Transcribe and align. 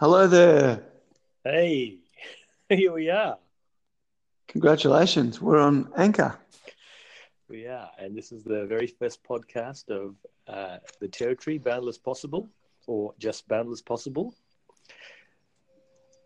Hello 0.00 0.28
there. 0.28 0.84
Hey, 1.42 1.98
here 2.68 2.92
we 2.92 3.10
are. 3.10 3.36
Congratulations. 4.46 5.40
We're 5.40 5.58
on 5.58 5.90
Anchor. 5.96 6.38
We 7.48 7.66
are. 7.66 7.90
And 7.98 8.16
this 8.16 8.30
is 8.30 8.44
the 8.44 8.64
very 8.66 8.86
first 8.86 9.24
podcast 9.24 9.88
of 9.88 10.14
uh, 10.46 10.76
The 11.00 11.08
Territory, 11.08 11.58
Boundless 11.58 11.98
Possible, 11.98 12.48
or 12.86 13.12
just 13.18 13.48
Boundless 13.48 13.82
Possible. 13.82 14.36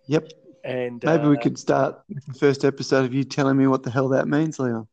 Yep. 0.06 0.28
And 0.64 1.02
Maybe 1.02 1.28
we 1.28 1.38
uh, 1.38 1.40
could 1.40 1.58
start 1.58 2.02
with 2.10 2.26
the 2.26 2.34
first 2.34 2.66
episode 2.66 3.06
of 3.06 3.14
you 3.14 3.24
telling 3.24 3.56
me 3.56 3.68
what 3.68 3.82
the 3.82 3.90
hell 3.90 4.10
that 4.10 4.28
means, 4.28 4.58
Leon. 4.58 4.86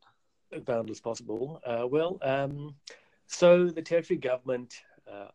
Boundless 0.64 1.02
Possible. 1.02 1.59
Uh, 1.66 1.86
well, 1.86 2.18
um, 2.21 2.73
so 3.27 3.68
the 3.68 3.82
Territory 3.82 4.20
government 4.20 4.73
uh, 5.05 5.27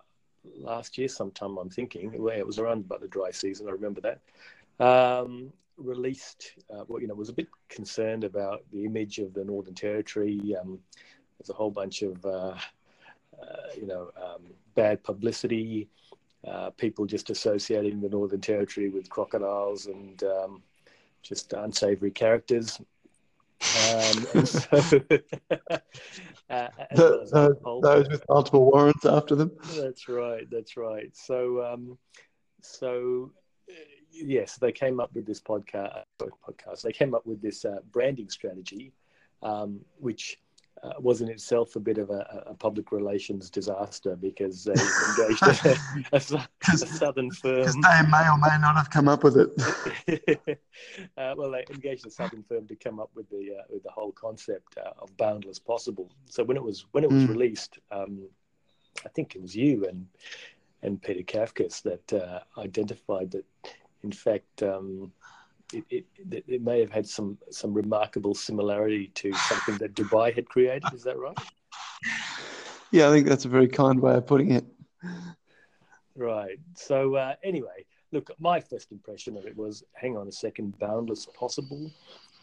last 0.57 0.99
year, 0.99 1.09
sometime 1.09 1.57
I'm 1.59 1.71
thinking, 1.71 2.11
well, 2.21 2.37
it 2.37 2.47
was 2.47 2.59
around 2.59 2.85
about 2.85 3.01
the 3.01 3.09
dry 3.09 3.31
season, 3.31 3.69
I 3.69 3.73
remember 3.73 4.01
that, 4.01 4.85
um, 4.85 5.53
released, 5.77 6.53
uh, 6.73 6.85
well, 6.87 7.01
you 7.01 7.09
know, 7.09 7.15
was 7.15 7.29
a 7.29 7.35
bit 7.35 7.49
concerned 7.69 8.25
about 8.25 8.63
the 8.73 8.85
image 8.85 9.19
of 9.19 9.35
the 9.35 9.45
Northern 9.45 9.75
Territory. 9.75 10.57
Um, 10.61 10.79
there's 11.39 11.51
a 11.51 11.55
whole 11.55 11.71
bunch 11.71 12.03
of, 12.03 12.25
uh, 12.25 12.55
uh, 13.41 13.67
you 13.77 13.87
know, 13.87 14.11
um, 14.17 14.43
bad 14.75 15.03
publicity, 15.03 15.89
uh, 16.47 16.71
people 16.71 17.07
just 17.07 17.31
associating 17.31 18.01
the 18.01 18.09
Northern 18.09 18.41
Territory 18.41 18.89
with 18.89 19.09
crocodiles 19.09 19.87
and 19.87 20.23
um, 20.25 20.63
just 21.23 21.53
unsavory 21.55 22.11
characters. 22.11 22.81
Um, 23.73 24.27
so, 24.45 24.81
uh, 26.51 26.69
Those, 26.95 28.09
with 28.09 28.25
multiple 28.29 28.71
warrants 28.71 29.05
after 29.05 29.35
them. 29.35 29.51
That's 29.77 30.09
right. 30.09 30.47
That's 30.51 30.77
right. 30.77 31.11
So, 31.15 31.65
um, 31.65 31.99
so 32.61 33.33
uh, 33.71 33.75
yes, 34.13 34.57
they 34.57 34.73
came 34.73 35.01
up 35.01 35.11
with 35.15 35.27
this 35.27 35.41
podcast. 35.41 36.05
Podcast. 36.21 36.83
They 36.83 36.93
came 36.93 37.15
up 37.15 37.27
with 37.27 37.41
this 37.43 37.65
uh, 37.65 37.79
branding 37.93 38.29
strategy, 38.29 38.93
um, 39.43 39.81
which 39.99 40.39
uh, 40.85 40.93
was 41.01 41.23
in 41.23 41.29
itself 41.29 41.77
a 41.77 41.81
bit 41.81 41.99
of 41.99 42.11
a, 42.11 42.45
a 42.47 42.55
public 42.55 42.93
relations 42.93 43.49
disaster 43.49 44.17
because 44.17 44.65
they 44.65 44.75
engaged 44.75 45.43
a, 45.47 45.77
a, 46.13 46.17
a 46.17 46.77
southern 46.77 47.31
firm. 47.31 47.61
Because 47.61 47.77
they 47.77 48.11
may 48.11 48.29
or 48.29 48.39
may 48.39 48.59
not 48.61 48.77
have 48.77 48.91
come 48.91 49.09
up 49.09 49.25
with 49.25 49.37
it. 49.39 50.61
uh, 51.17 51.35
well, 51.37 51.51
they 51.51 51.65
engaged 51.71 52.07
a 52.07 52.11
southern 52.11 52.43
firm 52.43 52.67
to 52.67 52.77
come 52.77 53.01
up 53.01 53.11
with 53.15 53.29
the 53.31 53.57
uh, 53.59 53.63
with 53.71 53.83
the 53.83 53.91
whole 53.91 54.13
concept 54.13 54.77
uh, 54.79 54.91
of 54.99 55.17
boundless 55.17 55.59
possible. 55.59 56.11
So 56.29 56.45
when 56.45 56.57
it 56.57 56.63
was 56.63 56.87
when 56.93 57.05
it 57.05 57.11
was 57.11 57.25
Mm. 57.25 57.29
released, 57.29 57.79
um, 57.91 58.29
I 59.05 59.09
think 59.09 59.37
it 59.37 59.43
was 59.43 59.55
you 59.55 59.87
and 59.87 60.07
and 60.83 61.01
Peter 61.01 61.23
Kafkas 61.23 61.81
that 61.83 62.13
uh, 62.13 62.41
identified 62.59 63.31
that, 63.31 63.45
in 64.03 64.13
fact, 64.13 64.63
um, 64.63 65.13
it, 65.75 66.05
it, 66.31 66.45
it 66.47 66.63
may 66.63 66.81
have 66.81 66.91
had 66.91 67.07
some 67.07 67.39
some 67.51 67.73
remarkable 67.75 68.35
similarity 68.35 69.09
to 69.15 69.33
something 69.35 69.77
that 69.79 69.95
Dubai 69.95 70.35
had 70.35 70.49
created. 70.49 70.93
Is 70.95 71.03
that 71.05 71.19
right? 71.19 71.39
Yeah, 72.91 73.09
I 73.09 73.13
think 73.13 73.27
that's 73.27 73.45
a 73.45 73.49
very 73.49 73.69
kind 73.69 74.01
way 74.01 74.15
of 74.15 74.27
putting 74.27 74.53
it. 74.53 74.65
Right. 76.17 76.59
So 76.75 77.17
uh, 77.17 77.35
anyway, 77.43 77.85
look, 78.13 78.31
my 78.39 78.61
first 78.61 78.93
impression 78.93 79.37
of 79.37 79.47
it 79.47 79.57
was, 79.57 79.83
hang 79.93 80.17
on 80.17 80.29
a 80.29 80.33
second, 80.33 80.79
boundless 80.79 81.27
possible. 81.27 81.91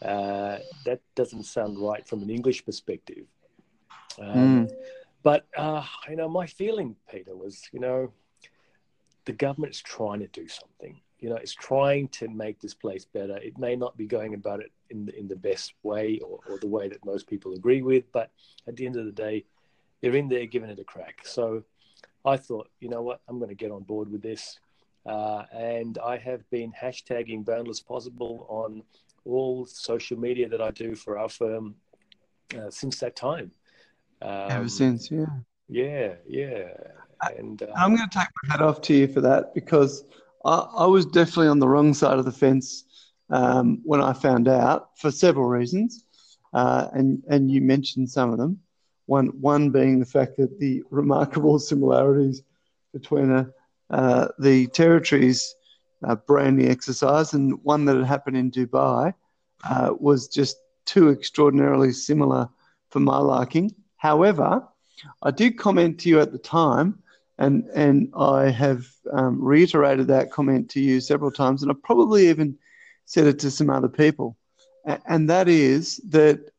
Uh, 0.02 0.58
that 0.84 1.00
doesn't 1.14 1.44
sound 1.44 1.78
right 1.78 2.06
from 2.06 2.22
an 2.22 2.30
English 2.30 2.64
perspective. 2.64 3.26
Um, 4.18 4.68
But 5.22 5.46
uh, 5.56 5.84
you 6.08 6.16
know, 6.16 6.28
my 6.28 6.46
feeling, 6.46 6.96
Peter, 7.10 7.36
was 7.36 7.68
you 7.72 7.80
know, 7.80 8.12
the 9.24 9.32
government's 9.32 9.80
trying 9.80 10.20
to 10.20 10.26
do 10.26 10.48
something. 10.48 11.00
You 11.22 11.30
know, 11.30 11.36
it's 11.36 11.54
trying 11.54 12.08
to 12.08 12.28
make 12.28 12.60
this 12.60 12.74
place 12.74 13.04
better. 13.04 13.36
It 13.38 13.56
may 13.56 13.76
not 13.76 13.96
be 13.96 14.06
going 14.06 14.34
about 14.34 14.60
it 14.60 14.72
in 14.90 15.06
the, 15.06 15.18
in 15.18 15.28
the 15.28 15.36
best 15.36 15.72
way 15.82 16.18
or, 16.18 16.40
or 16.48 16.58
the 16.58 16.66
way 16.66 16.88
that 16.88 17.04
most 17.04 17.28
people 17.28 17.54
agree 17.54 17.80
with, 17.80 18.10
but 18.12 18.30
at 18.66 18.76
the 18.76 18.86
end 18.86 18.96
of 18.96 19.06
the 19.06 19.12
day, 19.12 19.44
they're 20.00 20.16
in 20.16 20.28
there 20.28 20.46
giving 20.46 20.68
it 20.68 20.80
a 20.80 20.84
crack. 20.84 21.20
So 21.24 21.62
I 22.24 22.36
thought, 22.36 22.68
you 22.80 22.88
know 22.88 23.02
what, 23.02 23.20
I'm 23.28 23.38
going 23.38 23.50
to 23.50 23.54
get 23.54 23.70
on 23.70 23.84
board 23.84 24.10
with 24.10 24.20
this. 24.20 24.58
Uh, 25.06 25.44
and 25.52 25.96
I 25.98 26.16
have 26.18 26.48
been 26.50 26.72
hashtagging 26.72 27.44
Boundless 27.44 27.80
Possible 27.80 28.46
on 28.48 28.82
all 29.24 29.64
social 29.66 30.18
media 30.18 30.48
that 30.48 30.60
I 30.60 30.72
do 30.72 30.96
for 30.96 31.18
our 31.18 31.28
firm 31.28 31.76
uh, 32.58 32.70
since 32.70 32.98
that 32.98 33.14
time. 33.14 33.52
Um, 34.20 34.50
Ever 34.50 34.68
since, 34.68 35.10
yeah. 35.10 35.26
Yeah, 35.68 36.14
yeah. 36.28 36.72
And 37.36 37.62
uh, 37.62 37.66
I'm 37.76 37.94
going 37.94 38.08
to 38.08 38.18
take 38.18 38.28
my 38.42 38.52
hat 38.52 38.62
off 38.62 38.80
to 38.82 38.94
you 38.94 39.06
for 39.06 39.20
that 39.20 39.54
because 39.54 40.04
I, 40.44 40.66
I 40.78 40.86
was 40.86 41.06
definitely 41.06 41.48
on 41.48 41.58
the 41.58 41.68
wrong 41.68 41.94
side 41.94 42.18
of 42.18 42.24
the 42.24 42.32
fence 42.32 42.84
um, 43.30 43.80
when 43.84 44.02
I 44.02 44.12
found 44.12 44.48
out 44.48 44.98
for 44.98 45.10
several 45.10 45.46
reasons, 45.46 46.04
uh, 46.52 46.88
and 46.92 47.22
and 47.28 47.50
you 47.50 47.60
mentioned 47.60 48.10
some 48.10 48.32
of 48.32 48.38
them. 48.38 48.60
One 49.06 49.28
one 49.40 49.70
being 49.70 49.98
the 50.00 50.06
fact 50.06 50.36
that 50.36 50.58
the 50.58 50.82
remarkable 50.90 51.58
similarities 51.58 52.42
between 52.92 53.30
uh, 53.30 53.44
uh, 53.90 54.28
the 54.38 54.66
territories 54.68 55.54
uh, 56.06 56.16
branding 56.16 56.68
exercise 56.70 57.32
and 57.32 57.62
one 57.62 57.84
that 57.84 57.96
had 57.96 58.06
happened 58.06 58.36
in 58.36 58.50
Dubai 58.50 59.14
uh, 59.64 59.94
was 59.98 60.28
just 60.28 60.56
too 60.84 61.10
extraordinarily 61.10 61.92
similar 61.92 62.48
for 62.90 63.00
my 63.00 63.18
liking. 63.18 63.74
However, 63.96 64.66
I 65.22 65.30
did 65.30 65.58
comment 65.58 66.00
to 66.00 66.08
you 66.08 66.20
at 66.20 66.32
the 66.32 66.38
time 66.38 67.01
and 67.42 67.68
and 67.74 68.12
I 68.16 68.50
have 68.50 68.86
um, 69.12 69.42
reiterated 69.42 70.06
that 70.06 70.30
comment 70.30 70.70
to 70.70 70.80
you 70.80 71.00
several 71.00 71.32
times, 71.32 71.62
and 71.62 71.72
I 71.72 71.74
probably 71.82 72.28
even 72.28 72.56
said 73.04 73.26
it 73.26 73.40
to 73.40 73.50
some 73.50 73.68
other 73.68 73.88
people, 73.88 74.36
and 75.06 75.28
that 75.28 75.48
is 75.48 75.96
that 76.10 76.52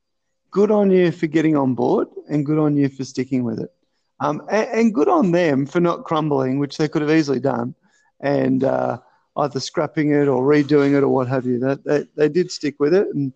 good 0.52 0.72
on 0.72 0.92
you 0.92 1.12
for 1.12 1.28
getting 1.28 1.56
on 1.56 1.74
board, 1.74 2.10
and 2.30 2.46
good 2.46 2.60
on 2.60 2.76
you 2.76 2.90
for 2.90 3.06
sticking 3.06 3.46
with 3.46 3.60
it, 3.62 3.72
um, 4.20 4.42
and, 4.52 4.68
and 4.78 4.94
good 4.94 5.08
on 5.08 5.32
them 5.32 5.66
for 5.66 5.80
not 5.80 6.04
crumbling, 6.04 6.60
which 6.60 6.78
they 6.78 6.90
could 6.90 7.02
have 7.02 7.12
easily 7.12 7.40
done, 7.40 7.74
and 8.20 8.66
uh, 8.66 9.00
either 9.38 9.62
scrapping 9.62 10.12
it 10.12 10.28
or 10.28 10.44
redoing 10.44 10.98
it 10.98 11.04
or 11.04 11.08
what 11.08 11.30
have 11.30 11.46
you. 11.46 11.60
That 11.60 11.86
they, 11.86 12.06
they 12.18 12.28
did 12.28 12.52
stick 12.52 12.76
with 12.80 12.94
it, 12.94 13.08
and 13.14 13.32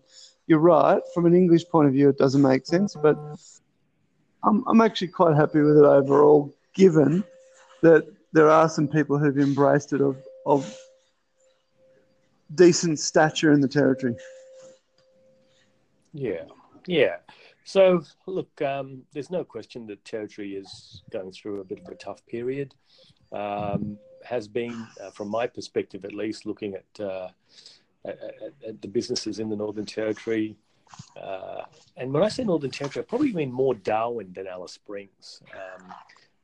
you're 0.48 0.58
right 0.58 1.00
from 1.14 1.24
an 1.24 1.34
English 1.34 1.66
point 1.70 1.88
of 1.88 1.94
view, 1.94 2.10
it 2.10 2.18
doesn't 2.18 2.42
make 2.42 2.66
sense, 2.66 2.94
but 3.02 3.16
I'm 4.44 4.62
I'm 4.68 4.82
actually 4.82 5.08
quite 5.08 5.34
happy 5.34 5.60
with 5.60 5.78
it 5.78 5.84
overall, 5.84 6.54
given 6.74 7.24
that 7.82 8.06
there 8.32 8.50
are 8.50 8.68
some 8.68 8.88
people 8.88 9.18
who've 9.18 9.38
embraced 9.38 9.92
it 9.92 10.00
of, 10.00 10.16
of 10.46 10.76
decent 12.54 12.98
stature 12.98 13.52
in 13.52 13.60
the 13.60 13.68
territory. 13.68 14.16
yeah, 16.12 16.44
yeah. 16.86 17.16
So 17.64 18.02
look, 18.26 18.62
um, 18.62 19.02
there's 19.12 19.30
no 19.30 19.44
question 19.44 19.86
that 19.88 20.04
territory 20.04 20.54
is 20.54 21.02
going 21.10 21.32
through 21.32 21.60
a 21.60 21.64
bit 21.64 21.80
of 21.80 21.88
a 21.88 21.94
tough 21.94 22.24
period. 22.26 22.74
Um, 23.30 23.98
has 24.24 24.48
been, 24.48 24.86
uh, 25.02 25.10
from 25.10 25.28
my 25.28 25.46
perspective 25.46 26.04
at 26.04 26.14
least, 26.14 26.46
looking 26.46 26.74
at, 26.74 27.04
uh, 27.04 27.28
at, 28.04 28.18
at, 28.66 28.82
the 28.82 28.88
businesses 28.88 29.38
in 29.38 29.48
the 29.48 29.56
Northern 29.56 29.86
Territory. 29.86 30.56
Uh, 31.20 31.62
and 31.96 32.12
when 32.12 32.22
I 32.22 32.28
say 32.28 32.44
Northern 32.44 32.70
Territory, 32.70 33.04
I 33.04 33.06
probably 33.06 33.32
mean 33.32 33.52
more 33.52 33.74
Darwin 33.74 34.32
than 34.32 34.46
Alice 34.46 34.72
Springs. 34.72 35.42
Um, 35.54 35.92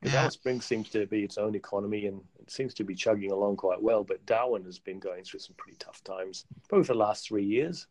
because 0.04 0.14
Yeah. 0.16 0.20
Alice 0.24 0.34
Springs 0.34 0.66
seems 0.66 0.90
to 0.90 1.06
be 1.06 1.24
its 1.24 1.38
own 1.38 1.54
economy 1.54 2.04
and 2.04 2.20
it 2.38 2.50
seems 2.50 2.74
to 2.74 2.84
be 2.84 2.94
chugging 2.94 3.32
along 3.32 3.56
quite 3.56 3.80
well. 3.82 4.04
But 4.04 4.26
Darwin 4.26 4.62
has 4.64 4.78
been 4.78 4.98
going 4.98 5.24
through 5.24 5.40
some 5.40 5.54
pretty 5.56 5.78
tough 5.78 6.04
times, 6.04 6.44
probably 6.68 6.84
for 6.84 6.92
the 6.92 6.98
last 6.98 7.26
three 7.26 7.46
years. 7.46 7.86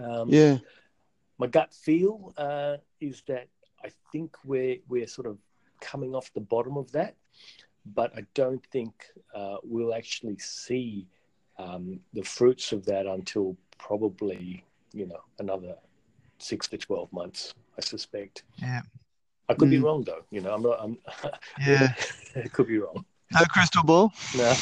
Um, 0.00 0.28
Yeah, 0.28 0.58
my 1.38 1.48
gut 1.48 1.74
feel 1.74 2.32
uh, 2.36 2.76
is 3.00 3.22
that 3.26 3.48
I 3.84 3.90
think 4.12 4.36
we're 4.44 4.76
we're 4.88 5.08
sort 5.08 5.26
of 5.26 5.36
coming 5.80 6.14
off 6.14 6.32
the 6.32 6.40
bottom 6.40 6.76
of 6.76 6.92
that, 6.92 7.16
but 7.86 8.16
I 8.16 8.24
don't 8.34 8.64
think 8.66 8.92
uh, 9.34 9.56
we'll 9.64 9.94
actually 9.94 10.38
see 10.38 11.08
um, 11.58 11.98
the 12.12 12.22
fruits 12.22 12.70
of 12.70 12.84
that 12.86 13.06
until 13.06 13.56
probably 13.78 14.64
you 14.92 15.06
know 15.06 15.24
another 15.40 15.74
six 16.38 16.68
to 16.68 16.78
twelve 16.78 17.12
months. 17.12 17.52
I 17.76 17.80
suspect. 17.80 18.44
Yeah. 18.58 18.82
I 19.52 19.54
could 19.54 19.70
be 19.70 19.78
Mm. 19.78 19.84
wrong 19.84 20.04
though. 20.04 20.24
You 20.30 20.40
know, 20.40 20.54
I'm 20.54 20.62
not. 20.62 20.78
I'm. 20.80 20.98
yeah. 21.66 21.94
it 22.34 22.52
could 22.52 22.66
be 22.66 22.78
wrong. 22.78 23.04
No 23.32 23.40
crystal 23.50 23.82
ball. 23.84 24.12
No, 24.34 24.54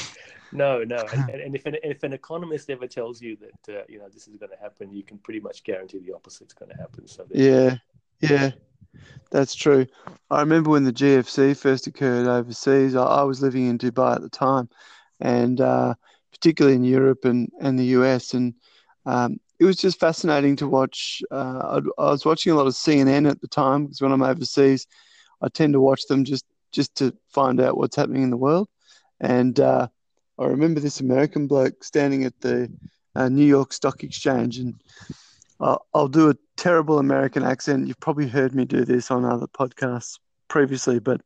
no, 0.52 0.84
no. 0.84 1.06
And, 1.12 1.31
and, 1.31 1.54
if 1.54 1.66
an 1.66 1.76
if 1.82 2.02
an 2.02 2.12
economist 2.12 2.70
ever 2.70 2.87
tells 2.87 3.22
you 3.22 3.37
that 3.37 3.78
uh, 3.78 3.82
you 3.88 3.98
know 3.98 4.08
this 4.08 4.26
is 4.28 4.37
going 4.37 4.50
to 4.50 4.58
happen, 4.60 4.92
you 4.92 5.02
can 5.02 5.19
pretty 5.19 5.40
much 5.40 5.62
guarantee 5.64 5.98
the 5.98 6.14
opposite 6.14 6.48
is 6.48 6.54
going 6.54 6.70
to 6.70 6.76
happen. 6.76 7.06
So 7.06 7.25
Yeah, 7.31 7.76
yeah, 8.20 8.50
that's 9.31 9.54
true. 9.54 9.87
I 10.31 10.40
remember 10.40 10.70
when 10.70 10.84
the 10.84 10.93
GFC 10.93 11.56
first 11.56 11.86
occurred 11.86 12.26
overseas. 12.26 12.96
I, 12.96 13.04
I 13.04 13.22
was 13.22 13.43
living 13.43 13.66
in 13.66 13.78
Dubai 13.78 14.16
at 14.16 14.22
the 14.22 14.31
time, 14.31 14.69
and 15.20 15.60
uh, 15.60 15.94
particularly 16.32 16.76
in 16.76 16.84
Europe 16.84 17.25
and, 17.25 17.48
and 17.60 17.78
the 17.78 17.86
US, 17.98 18.34
and 18.34 18.54
um, 19.06 19.38
it 19.60 19.64
was 19.66 19.76
just 19.76 20.00
fascinating 20.00 20.56
to 20.56 20.66
watch. 20.66 21.22
Uh, 21.30 21.60
I'd, 21.76 21.84
I 21.98 22.10
was 22.10 22.24
watching 22.24 22.52
a 22.52 22.56
lot 22.56 22.66
of 22.66 22.72
CNN 22.72 23.30
at 23.30 23.42
the 23.42 23.46
time 23.46 23.84
because 23.84 24.00
when 24.00 24.10
I'm 24.10 24.22
overseas, 24.22 24.86
I 25.42 25.48
tend 25.48 25.74
to 25.74 25.80
watch 25.80 26.06
them 26.08 26.24
just 26.24 26.46
just 26.72 26.94
to 26.96 27.14
find 27.28 27.60
out 27.60 27.76
what's 27.76 27.96
happening 27.96 28.22
in 28.22 28.30
the 28.30 28.36
world. 28.38 28.68
And 29.20 29.60
uh, 29.60 29.88
I 30.38 30.46
remember 30.46 30.80
this 30.80 31.00
American 31.00 31.46
bloke 31.46 31.84
standing 31.84 32.24
at 32.24 32.40
the 32.40 32.72
uh, 33.14 33.28
New 33.28 33.44
York 33.44 33.74
Stock 33.74 34.02
Exchange, 34.02 34.58
and 34.58 34.80
I'll, 35.60 35.84
I'll 35.92 36.08
do 36.08 36.30
a 36.30 36.36
terrible 36.56 36.98
American 36.98 37.42
accent. 37.42 37.86
You've 37.86 38.00
probably 38.00 38.28
heard 38.28 38.54
me 38.54 38.64
do 38.64 38.86
this 38.86 39.10
on 39.10 39.26
other 39.26 39.46
podcasts 39.46 40.18
previously, 40.48 41.00
but 41.00 41.20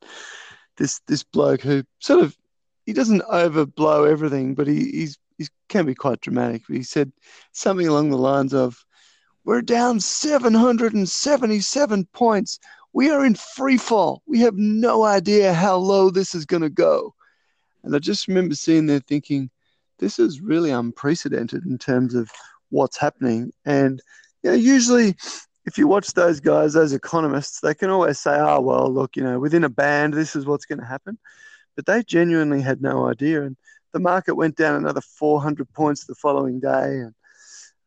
this 0.75 0.99
this 1.07 1.23
bloke 1.23 1.61
who 1.61 1.83
sort 1.99 2.21
of 2.21 2.35
he 2.85 2.91
doesn't 2.91 3.23
overblow 3.31 4.11
everything, 4.11 4.55
but 4.55 4.67
he 4.67 4.91
he's 4.91 5.17
he 5.37 5.47
can 5.69 5.85
be 5.85 5.95
quite 5.95 6.21
dramatic. 6.21 6.63
But 6.67 6.77
he 6.77 6.83
said 6.83 7.11
something 7.51 7.87
along 7.87 8.09
the 8.09 8.17
lines 8.17 8.53
of, 8.53 8.85
"We're 9.43 9.61
down 9.61 9.99
777 9.99 12.05
points. 12.13 12.59
We 12.93 13.09
are 13.09 13.25
in 13.25 13.35
free 13.35 13.77
fall. 13.77 14.21
We 14.25 14.39
have 14.39 14.55
no 14.55 15.03
idea 15.03 15.53
how 15.53 15.77
low 15.77 16.09
this 16.09 16.35
is 16.35 16.45
going 16.45 16.63
to 16.63 16.69
go." 16.69 17.13
And 17.83 17.95
I 17.95 17.99
just 17.99 18.27
remember 18.27 18.55
sitting 18.55 18.87
there 18.87 18.99
thinking, 18.99 19.49
this 19.99 20.19
is 20.19 20.41
really 20.41 20.71
unprecedented 20.71 21.65
in 21.65 21.77
terms 21.77 22.15
of 22.15 22.29
what's 22.69 22.97
happening. 22.97 23.51
And 23.65 24.01
you 24.43 24.51
know, 24.51 24.55
usually, 24.55 25.15
if 25.65 25.77
you 25.77 25.87
watch 25.87 26.13
those 26.13 26.39
guys, 26.39 26.73
those 26.73 26.93
economists, 26.93 27.59
they 27.59 27.73
can 27.73 27.89
always 27.89 28.19
say, 28.19 28.37
"Oh, 28.37 28.61
well, 28.61 28.91
look, 28.91 29.15
you 29.15 29.23
know, 29.23 29.39
within 29.39 29.63
a 29.63 29.69
band, 29.69 30.13
this 30.13 30.35
is 30.35 30.45
what's 30.45 30.65
going 30.65 30.79
to 30.79 30.85
happen." 30.85 31.17
But 31.75 31.85
they 31.85 32.03
genuinely 32.03 32.61
had 32.61 32.81
no 32.81 33.07
idea, 33.07 33.43
and 33.43 33.57
the 33.93 33.99
market 33.99 34.35
went 34.35 34.55
down 34.55 34.75
another 34.75 35.01
400 35.01 35.71
points 35.73 36.05
the 36.05 36.15
following 36.15 36.59
day. 36.59 36.99
And 36.99 37.13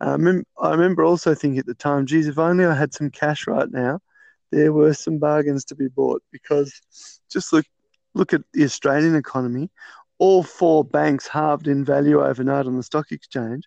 um, 0.00 0.44
I 0.60 0.70
remember 0.70 1.04
also 1.04 1.34
thinking 1.34 1.58
at 1.58 1.66
the 1.66 1.74
time, 1.74 2.06
geez, 2.06 2.28
if 2.28 2.38
only 2.38 2.64
I 2.64 2.74
had 2.74 2.94
some 2.94 3.10
cash 3.10 3.46
right 3.46 3.70
now, 3.70 4.00
there 4.50 4.72
were 4.72 4.94
some 4.94 5.18
bargains 5.18 5.64
to 5.66 5.74
be 5.74 5.88
bought 5.88 6.22
because 6.32 6.72
just 7.30 7.52
look 7.52 7.66
look 8.14 8.32
at 8.32 8.42
the 8.52 8.64
Australian 8.64 9.14
economy. 9.14 9.70
All 10.18 10.42
four 10.42 10.84
banks 10.84 11.28
halved 11.28 11.68
in 11.68 11.84
value 11.84 12.24
overnight 12.24 12.66
on 12.66 12.76
the 12.76 12.82
stock 12.82 13.12
exchange, 13.12 13.64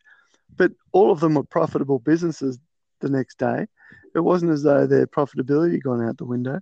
but 0.57 0.71
all 0.91 1.11
of 1.11 1.19
them 1.19 1.35
were 1.35 1.43
profitable 1.43 1.99
businesses 1.99 2.59
the 2.99 3.09
next 3.09 3.37
day. 3.37 3.67
It 4.15 4.19
wasn't 4.19 4.51
as 4.51 4.63
though 4.63 4.85
their 4.85 5.07
profitability 5.07 5.73
had 5.73 5.83
gone 5.83 6.03
out 6.03 6.17
the 6.17 6.25
window, 6.25 6.59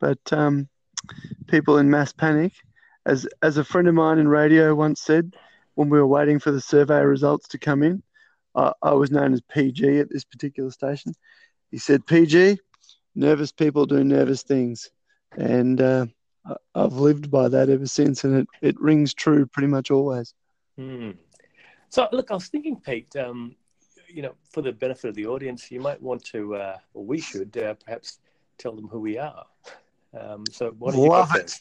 but 0.00 0.20
um, 0.32 0.68
people 1.46 1.78
in 1.78 1.88
mass 1.90 2.12
panic 2.12 2.52
as 3.06 3.26
as 3.42 3.56
a 3.56 3.64
friend 3.64 3.88
of 3.88 3.94
mine 3.94 4.18
in 4.18 4.28
radio 4.28 4.74
once 4.74 5.00
said, 5.00 5.34
when 5.74 5.88
we 5.88 5.98
were 5.98 6.06
waiting 6.06 6.38
for 6.38 6.50
the 6.50 6.60
survey 6.60 7.02
results 7.02 7.48
to 7.48 7.58
come 7.58 7.82
in, 7.82 8.02
uh, 8.54 8.72
I 8.82 8.92
was 8.92 9.10
known 9.10 9.32
as 9.32 9.40
PG 9.40 9.98
at 9.98 10.10
this 10.10 10.24
particular 10.24 10.70
station. 10.70 11.14
He 11.70 11.78
said, 11.78 12.06
"PG, 12.06 12.58
nervous 13.14 13.52
people 13.52 13.86
do 13.86 14.04
nervous 14.04 14.42
things," 14.42 14.90
and 15.36 15.80
uh, 15.80 16.06
I've 16.74 16.94
lived 16.94 17.30
by 17.30 17.48
that 17.48 17.68
ever 17.68 17.86
since, 17.86 18.24
and 18.24 18.36
it 18.38 18.48
it 18.60 18.80
rings 18.80 19.14
true 19.14 19.46
pretty 19.46 19.68
much 19.68 19.90
always. 19.90 20.34
Hmm. 20.76 21.12
So, 21.88 22.08
look, 22.12 22.30
I 22.30 22.34
was 22.34 22.48
thinking, 22.48 22.80
Pete. 22.80 23.14
Um, 23.16 23.56
you 24.08 24.22
know, 24.22 24.34
for 24.50 24.60
the 24.60 24.72
benefit 24.72 25.08
of 25.08 25.14
the 25.14 25.26
audience, 25.26 25.70
you 25.70 25.80
might 25.80 26.00
want 26.00 26.22
to, 26.26 26.54
uh, 26.56 26.76
or 26.92 27.04
we 27.04 27.18
should, 27.18 27.56
uh, 27.56 27.74
perhaps 27.82 28.18
tell 28.58 28.76
them 28.76 28.86
who 28.86 29.00
we 29.00 29.16
are. 29.16 29.46
Um, 30.18 30.44
so, 30.50 30.74
what 30.78 30.92
do 30.92 31.00
you 31.00 31.08
Love 31.08 31.34
it. 31.34 31.58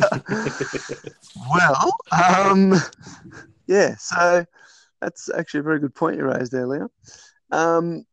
well, 1.50 1.92
um, 2.12 2.74
yeah, 3.66 3.96
so 3.96 4.44
that's 5.00 5.30
actually 5.30 5.60
a 5.60 5.64
very 5.64 5.78
good 5.78 5.94
point 5.94 6.16
you 6.16 6.24
raised 6.24 6.52
there, 6.52 6.66
Leon. 6.66 6.88
Um, 7.50 8.04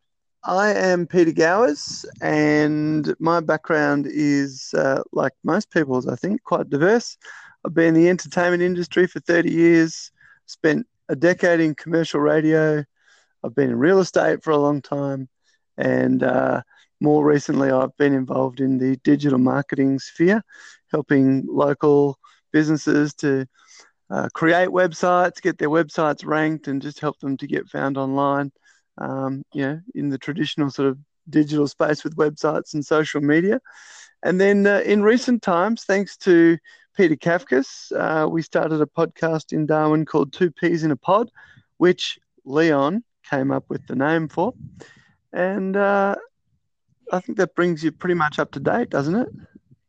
I 0.44 0.74
am 0.74 1.06
Peter 1.06 1.32
Gowers, 1.32 2.06
and 2.22 3.14
my 3.20 3.40
background 3.42 4.08
is, 4.10 4.74
uh, 4.78 5.02
like 5.12 5.34
most 5.44 5.72
people's, 5.72 6.08
I 6.08 6.16
think, 6.16 6.44
quite 6.44 6.70
diverse. 6.70 7.18
I've 7.66 7.74
been 7.74 7.90
in 7.90 7.94
the 8.02 8.10
entertainment 8.10 8.64
industry 8.64 9.06
for 9.06 9.20
30 9.20 9.52
years, 9.52 10.12
spent 10.46 10.88
a 11.10 11.16
decade 11.16 11.60
in 11.60 11.76
commercial 11.76 12.22
radio. 12.22 12.84
I've 13.44 13.56
been 13.56 13.70
in 13.70 13.78
real 13.78 14.00
estate 14.00 14.44
for 14.44 14.52
a 14.52 14.58
long 14.58 14.82
time, 14.82 15.28
and 15.78 16.24
uh, 16.24 16.62
more 17.02 17.26
recently, 17.26 17.70
I've 17.72 17.96
been 17.98 18.14
involved 18.14 18.60
in 18.60 18.78
the 18.78 18.98
digital 18.98 19.40
marketing 19.40 20.00
sphere, 20.00 20.42
helping 20.92 21.46
local 21.48 22.18
businesses 22.52 23.14
to 23.16 23.46
uh, 24.10 24.28
create 24.34 24.70
websites, 24.70 25.42
get 25.42 25.58
their 25.58 25.70
websites 25.70 26.26
ranked, 26.26 26.68
and 26.68 26.82
just 26.82 27.00
help 27.00 27.20
them 27.20 27.38
to 27.38 27.48
get 27.48 27.70
found 27.70 27.98
online. 27.98 28.52
Um, 28.98 29.44
you 29.54 29.62
know, 29.62 29.80
in 29.96 30.10
the 30.10 30.18
traditional 30.18 30.70
sort 30.70 30.90
of 30.90 30.98
digital 31.30 31.68
space 31.68 32.04
with 32.04 32.16
websites 32.18 32.74
and 32.74 32.86
social 32.86 33.22
media. 33.22 33.62
And 34.24 34.42
then 34.42 34.68
uh, 34.68 34.82
in 34.86 35.04
recent 35.04 35.42
times, 35.42 35.86
thanks 35.86 36.18
to 36.18 36.58
Peter 36.98 37.16
Kafkas, 37.16 37.92
uh, 37.96 38.28
we 38.28 38.42
started 38.42 38.82
a 38.82 38.86
podcast 38.86 39.54
in 39.54 39.66
Darwin 39.66 40.06
called 40.06 40.34
Two 40.34 40.52
Peas 40.52 40.84
in 40.84 40.92
a 40.92 40.98
Pod, 40.98 41.32
which 41.78 42.20
Leon 42.44 43.04
came 43.30 43.52
up 43.52 43.64
with 43.70 43.86
the 43.88 43.96
name 43.96 44.28
for. 44.28 44.54
And 45.32 45.78
uh, 45.78 46.16
I 47.12 47.20
think 47.20 47.38
that 47.38 47.56
brings 47.56 47.84
you 47.84 47.92
pretty 47.92 48.16
much 48.16 48.40
up 48.40 48.52
to 48.52 48.60
date, 48.60 48.90
doesn't 48.90 49.16
it? 49.16 49.30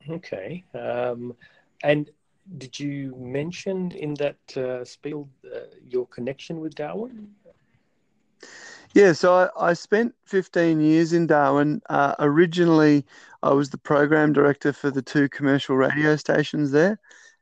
Okay. 0.08 0.64
Um, 0.75 1.35
and 1.82 2.11
did 2.58 2.79
you 2.79 3.14
mention 3.17 3.93
in 3.93 4.14
that 4.14 4.56
uh, 4.56 4.85
spiel 4.85 5.29
uh, 5.44 5.61
your 5.88 6.06
connection 6.06 6.61
with 6.61 6.75
Darwin? 6.75 7.29
Yeah, 8.94 9.12
so 9.12 9.32
I, 9.35 9.70
I 9.70 9.73
spent 9.75 10.14
15 10.26 10.81
years 10.81 11.12
in 11.12 11.26
Darwin. 11.26 11.81
Uh, 11.88 12.14
originally, 12.19 13.05
I 13.43 13.52
was 13.52 13.70
the 13.70 13.79
program 13.79 14.32
director 14.32 14.73
for 14.73 14.91
the 14.91 15.02
two 15.02 15.29
commercial 15.29 15.76
radio 15.76 16.17
stations 16.17 16.73
there. 16.73 16.99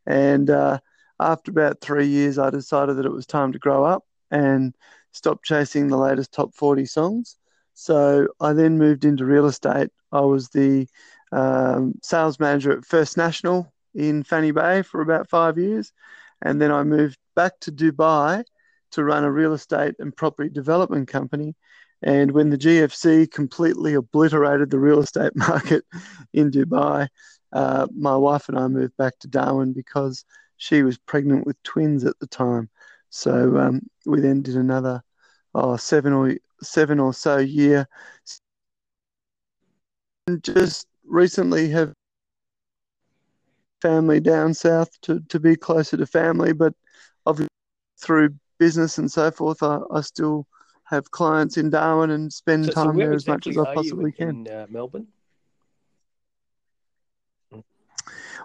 And 0.06 0.50
uh, 0.50 0.80
after 1.20 1.50
about 1.50 1.80
three 1.80 2.06
years, 2.06 2.38
I 2.38 2.50
decided 2.50 2.96
that 2.96 3.06
it 3.06 3.12
was 3.12 3.26
time 3.26 3.52
to 3.52 3.58
grow 3.58 3.84
up 3.84 4.04
and 4.30 4.74
stop 5.12 5.42
chasing 5.42 5.88
the 5.88 5.96
latest 5.96 6.32
top 6.32 6.54
40 6.54 6.84
songs. 6.84 7.36
So 7.72 8.28
I 8.40 8.52
then 8.52 8.76
moved 8.76 9.04
into 9.04 9.24
real 9.24 9.46
estate. 9.46 9.90
I 10.12 10.20
was 10.20 10.48
the 10.48 10.86
um, 11.32 11.94
sales 12.02 12.38
manager 12.40 12.72
at 12.72 12.84
First 12.84 13.16
National 13.16 13.72
in 13.94 14.22
Fanny 14.22 14.50
Bay 14.50 14.82
for 14.82 15.00
about 15.00 15.28
five 15.28 15.58
years. 15.58 15.92
And 16.42 16.60
then 16.60 16.70
I 16.70 16.82
moved 16.84 17.18
back 17.34 17.58
to 17.60 17.72
Dubai 17.72 18.44
to 18.92 19.04
run 19.04 19.24
a 19.24 19.32
real 19.32 19.52
estate 19.52 19.94
and 19.98 20.16
property 20.16 20.48
development 20.48 21.08
company. 21.08 21.54
And 22.02 22.30
when 22.30 22.50
the 22.50 22.58
GFC 22.58 23.30
completely 23.30 23.94
obliterated 23.94 24.70
the 24.70 24.78
real 24.78 25.00
estate 25.00 25.32
market 25.36 25.84
in 26.32 26.50
Dubai, 26.50 27.08
uh, 27.52 27.86
my 27.96 28.16
wife 28.16 28.48
and 28.48 28.58
I 28.58 28.68
moved 28.68 28.96
back 28.96 29.18
to 29.20 29.28
Darwin 29.28 29.72
because 29.72 30.24
she 30.56 30.82
was 30.82 30.98
pregnant 30.98 31.46
with 31.46 31.62
twins 31.62 32.04
at 32.04 32.18
the 32.20 32.26
time. 32.26 32.68
So 33.10 33.58
um, 33.58 33.82
we 34.06 34.20
then 34.20 34.42
did 34.42 34.56
another 34.56 35.02
oh, 35.54 35.76
seven 35.76 36.12
or 36.12 36.36
seven 36.62 37.00
or 37.00 37.14
so 37.14 37.38
year. 37.38 37.88
And 40.26 40.42
just 40.44 40.87
recently 41.08 41.68
have 41.70 41.92
family 43.80 44.20
down 44.20 44.54
south 44.54 44.90
to, 45.02 45.20
to 45.28 45.38
be 45.38 45.56
closer 45.56 45.96
to 45.96 46.06
family, 46.06 46.52
but 46.52 46.74
obviously 47.26 47.48
through 48.00 48.34
business 48.58 48.98
and 48.98 49.10
so 49.10 49.30
forth, 49.30 49.62
I, 49.62 49.80
I 49.92 50.00
still 50.00 50.46
have 50.84 51.10
clients 51.10 51.56
in 51.56 51.70
Darwin 51.70 52.10
and 52.10 52.32
spend 52.32 52.66
so, 52.66 52.72
time 52.72 52.94
so 52.94 52.98
there 52.98 53.12
exactly 53.12 53.52
as 53.52 53.56
much 53.56 53.66
as 53.66 53.68
I 53.68 53.74
possibly 53.74 54.14
in, 54.18 54.26
can. 54.26 54.46
In 54.46 54.52
uh, 54.52 54.66
Melbourne? 54.68 55.06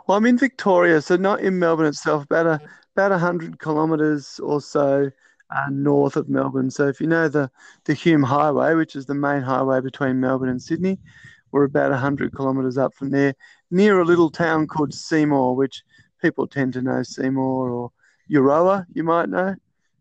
Well, 0.07 0.17
I'm 0.17 0.25
in 0.25 0.37
Victoria, 0.37 1.01
so 1.01 1.15
not 1.15 1.39
in 1.39 1.59
Melbourne 1.59 1.85
itself, 1.85 2.23
about 2.25 2.45
a 2.45 2.61
about 2.95 3.17
hundred 3.19 3.59
kilometres 3.59 4.39
or 4.39 4.61
so 4.61 5.09
uh, 5.49 5.69
north 5.71 6.15
of 6.15 6.29
Melbourne. 6.29 6.69
So 6.69 6.87
if 6.87 6.99
you 6.99 7.07
know 7.07 7.29
the 7.29 7.49
the 7.85 7.93
Hume 7.93 8.23
Highway, 8.23 8.75
which 8.75 8.95
is 8.95 9.05
the 9.05 9.15
main 9.15 9.41
highway 9.41 9.79
between 9.79 10.19
Melbourne 10.19 10.49
and 10.49 10.61
Sydney, 10.61 10.99
we're 11.53 11.63
about 11.63 11.91
100 11.91 12.35
kilometres 12.35 12.79
up 12.79 12.95
from 12.95 13.11
there, 13.11 13.35
near 13.69 14.01
a 14.01 14.05
little 14.05 14.31
town 14.31 14.65
called 14.67 14.91
Seymour, 14.93 15.55
which 15.55 15.83
people 16.19 16.47
tend 16.47 16.73
to 16.73 16.81
know 16.81 17.03
Seymour 17.03 17.69
or 17.69 17.91
Euroa, 18.29 18.85
you 18.91 19.03
might 19.03 19.29
know. 19.29 19.55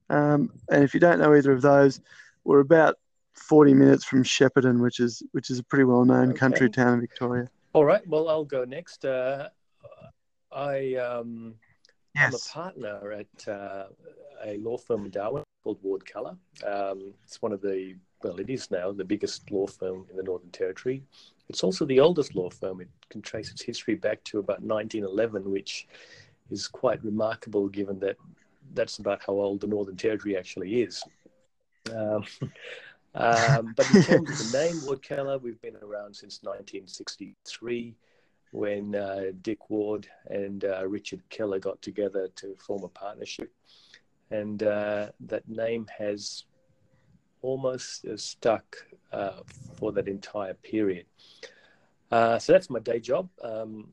Um, 0.09 0.51
and 0.71 0.83
if 0.83 0.95
you 0.95 1.01
don't 1.01 1.21
know 1.21 1.35
either 1.35 1.53
of 1.53 1.61
those, 1.61 2.01
we're 2.45 2.61
about 2.61 2.97
40 3.35 3.75
minutes 3.75 4.05
from 4.05 4.25
Shepparton, 4.25 4.81
which 4.81 4.99
is 4.99 5.23
which 5.33 5.51
is 5.51 5.59
a 5.59 5.63
pretty 5.63 5.85
well 5.85 6.05
known 6.05 6.31
okay. 6.31 6.39
country 6.39 6.71
town 6.71 6.95
in 6.95 7.01
Victoria. 7.01 7.49
All 7.75 7.85
right. 7.85 8.07
Well, 8.09 8.29
I'll 8.29 8.45
go 8.45 8.65
next. 8.65 9.05
Uh, 9.05 9.49
I 10.51 10.95
um, 10.97 11.55
yes. 12.15 12.33
I'm 12.33 12.35
a 12.35 12.65
partner 12.65 13.13
at 13.13 13.49
uh, 13.49 13.85
a 14.45 14.57
law 14.59 14.79
firm 14.79 15.05
in 15.05 15.11
Darwin 15.11 15.45
called 15.63 15.79
Ward 15.83 16.05
Keller. 16.07 16.37
Um, 16.67 17.15
it's 17.25 17.41
one 17.41 17.53
of 17.53 17.61
the 17.61 17.97
well, 18.23 18.39
it 18.39 18.51
is 18.51 18.71
now 18.71 18.93
the 18.93 19.05
biggest 19.05 19.51
law 19.51 19.67
firm 19.67 20.07
in 20.11 20.17
the 20.17 20.23
Northern 20.23 20.51
Territory. 20.51 21.03
It's 21.53 21.63
also 21.63 21.85
the 21.85 22.01
oldest 22.01 22.35
law 22.35 22.49
firm. 22.49 22.81
It 22.81 22.89
can 23.11 23.21
trace 23.21 23.51
its 23.51 23.61
history 23.61 23.95
back 23.95 24.25
to 24.25 24.39
about 24.39 24.63
1911, 24.63 25.51
which 25.51 25.87
is 26.51 26.67
quite 26.67 27.05
remarkable 27.05 27.69
given 27.69 27.99
that 27.99 28.17
that's 28.73 28.97
about 28.97 29.21
how 29.27 29.35
old 29.35 29.61
the 29.61 29.67
Northern 29.67 29.99
Territory 29.99 30.35
actually 30.35 30.81
is. 30.81 31.05
Um, 31.95 32.25
um, 33.15 33.75
but 33.77 33.95
in 33.95 34.03
terms 34.03 34.31
of 34.31 34.51
the 34.51 34.59
name 34.59 34.83
Ward 34.87 35.03
Keller, 35.03 35.37
we've 35.37 35.61
been 35.61 35.77
around 35.83 36.17
since 36.17 36.41
1963 36.43 37.97
when 38.53 38.95
uh, 38.95 39.25
Dick 39.43 39.69
Ward 39.69 40.09
and 40.31 40.65
uh, 40.65 40.89
Richard 40.89 41.21
Keller 41.29 41.59
got 41.59 41.83
together 41.83 42.29
to 42.37 42.57
form 42.67 42.83
a 42.83 42.89
partnership. 42.89 43.53
and 44.31 44.63
uh, 44.63 45.09
that 45.21 45.47
name 45.51 45.87
has 45.99 46.45
almost 47.43 48.07
uh, 48.07 48.17
stuck 48.17 48.87
uh, 49.13 49.41
for 49.77 49.93
that 49.93 50.09
entire 50.09 50.55
period. 50.55 51.07
Uh, 52.11 52.39
so 52.39 52.53
that's 52.53 52.71
my 52.71 52.79
day 52.79 53.01
job. 53.01 53.29
Um, 53.43 53.93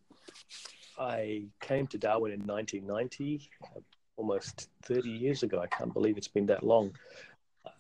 I 0.97 1.45
came 1.61 1.88
to 1.88 1.97
Darwin 1.97 2.33
in 2.33 2.45
1990, 2.45 3.49
almost 4.17 4.69
30 4.83 5.09
years 5.09 5.43
ago. 5.43 5.59
I 5.61 5.67
can't 5.67 5.93
believe 5.93 6.17
it's 6.17 6.27
been 6.27 6.45
that 6.47 6.63
long. 6.63 6.93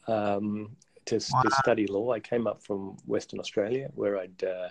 Um, 0.07 0.75
to, 1.05 1.15
wow. 1.15 1.41
to, 1.41 1.51
study 1.51 1.87
law, 1.87 2.11
I 2.13 2.19
came 2.19 2.47
up 2.47 2.61
from 2.63 2.95
Western 3.05 3.39
Australia, 3.39 3.89
where 3.95 4.17
I'd 4.17 4.43
uh, 4.43 4.69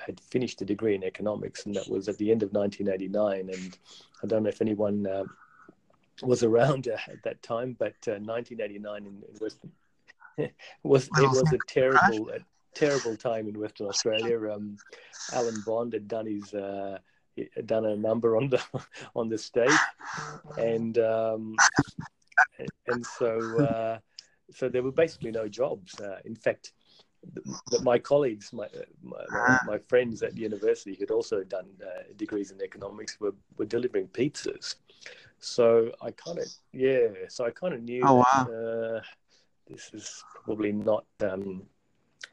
had 0.00 0.18
finished 0.18 0.60
a 0.62 0.64
degree 0.64 0.94
in 0.94 1.04
economics, 1.04 1.66
and 1.66 1.74
that 1.76 1.88
was 1.88 2.08
at 2.08 2.18
the 2.18 2.30
end 2.30 2.42
of 2.42 2.52
1989. 2.52 3.50
And 3.54 3.78
I 4.22 4.26
don't 4.26 4.42
know 4.42 4.48
if 4.48 4.60
anyone 4.60 5.06
uh, 5.06 5.24
was 6.22 6.42
around 6.42 6.88
uh, 6.88 6.96
at 7.08 7.22
that 7.22 7.42
time, 7.42 7.76
but 7.78 7.94
1989 8.06 8.96
in, 8.96 9.06
in 9.06 9.36
Western 9.40 9.70
was 10.82 11.06
it 11.06 11.30
was 11.30 11.52
a 11.52 11.58
terrible, 11.68 12.30
a 12.30 12.38
terrible 12.74 13.16
time 13.16 13.48
in 13.48 13.58
Western 13.58 13.88
Australia. 13.88 14.50
Um, 14.50 14.76
Alan 15.32 15.62
Bond 15.66 15.92
had 15.92 16.08
done 16.08 16.26
his 16.26 16.52
uh, 16.54 16.98
done 17.66 17.86
a 17.86 17.96
number 17.96 18.36
on 18.36 18.48
the 18.48 18.62
on 19.14 19.28
the 19.28 19.38
stage, 19.38 19.70
and 20.58 20.98
um, 20.98 21.56
and 22.86 23.04
so 23.04 23.60
uh, 23.64 23.98
so 24.50 24.68
there 24.68 24.82
were 24.82 24.92
basically 24.92 25.30
no 25.30 25.48
jobs. 25.48 25.98
Uh, 26.00 26.18
in 26.24 26.34
fact, 26.34 26.72
my 27.82 27.98
colleagues, 27.98 28.52
my, 28.52 28.68
my, 29.02 29.58
my 29.66 29.78
friends 29.78 30.22
at 30.22 30.36
university 30.36 30.94
who'd 30.94 31.10
also 31.10 31.42
done 31.42 31.66
uh, 31.82 32.02
degrees 32.16 32.50
in 32.50 32.60
economics 32.60 33.18
were 33.20 33.34
were 33.56 33.66
delivering 33.66 34.08
pizzas. 34.08 34.76
So 35.38 35.92
I 36.00 36.10
kind 36.12 36.38
of 36.38 36.46
yeah, 36.72 37.08
so 37.28 37.44
I 37.44 37.50
kind 37.50 37.74
of 37.74 37.82
knew 37.82 38.02
oh, 38.04 38.16
wow. 38.16 38.46
Uh, 38.46 39.00
this 39.68 39.90
is 39.92 40.24
probably 40.44 40.72
not 40.72 41.04
um, 41.20 41.62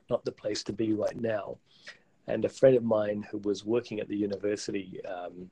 not 0.10 0.24
the 0.26 0.32
place 0.32 0.64
to 0.64 0.74
be 0.74 0.94
right 0.94 1.20
now. 1.20 1.58
And 2.28 2.46
a 2.46 2.50
friend 2.50 2.76
of 2.76 2.84
mine 2.84 3.26
who 3.32 3.40
was 3.40 3.66
working 3.66 4.00
at 4.00 4.08
the 4.08 4.16
university, 4.16 5.00
um, 5.06 5.50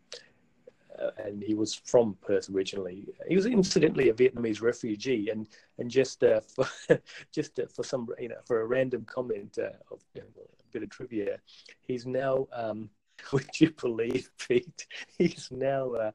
uh, 1.00 1.12
and 1.26 1.42
he 1.42 1.54
was 1.54 1.74
from 1.74 2.18
Perth 2.22 2.50
originally. 2.50 3.08
He 3.28 3.36
was 3.36 3.46
incidentally 3.46 4.10
a 4.10 4.14
Vietnamese 4.14 4.62
refugee, 4.62 5.30
and 5.30 5.48
and 5.78 5.90
just 5.90 6.24
uh, 6.24 6.42
for 6.42 6.68
just 7.32 7.60
uh, 7.60 7.66
for 7.74 7.84
some 7.84 8.08
you 8.20 8.30
know 8.30 8.42
for 8.46 8.62
a 8.62 8.66
random 8.66 9.06
comment 9.06 9.58
uh, 9.60 9.78
of 9.92 10.02
you 10.14 10.22
know, 10.22 10.28
a 10.38 10.72
bit 10.72 10.84
of 10.84 10.90
trivia, 10.90 11.40
he's 11.82 12.06
now. 12.06 12.48
Um, 12.54 12.90
would 13.34 13.60
you 13.60 13.72
believe, 13.72 14.30
Pete? 14.38 14.88
He's 15.18 15.50
now 15.52 15.92
uh, 15.92 16.12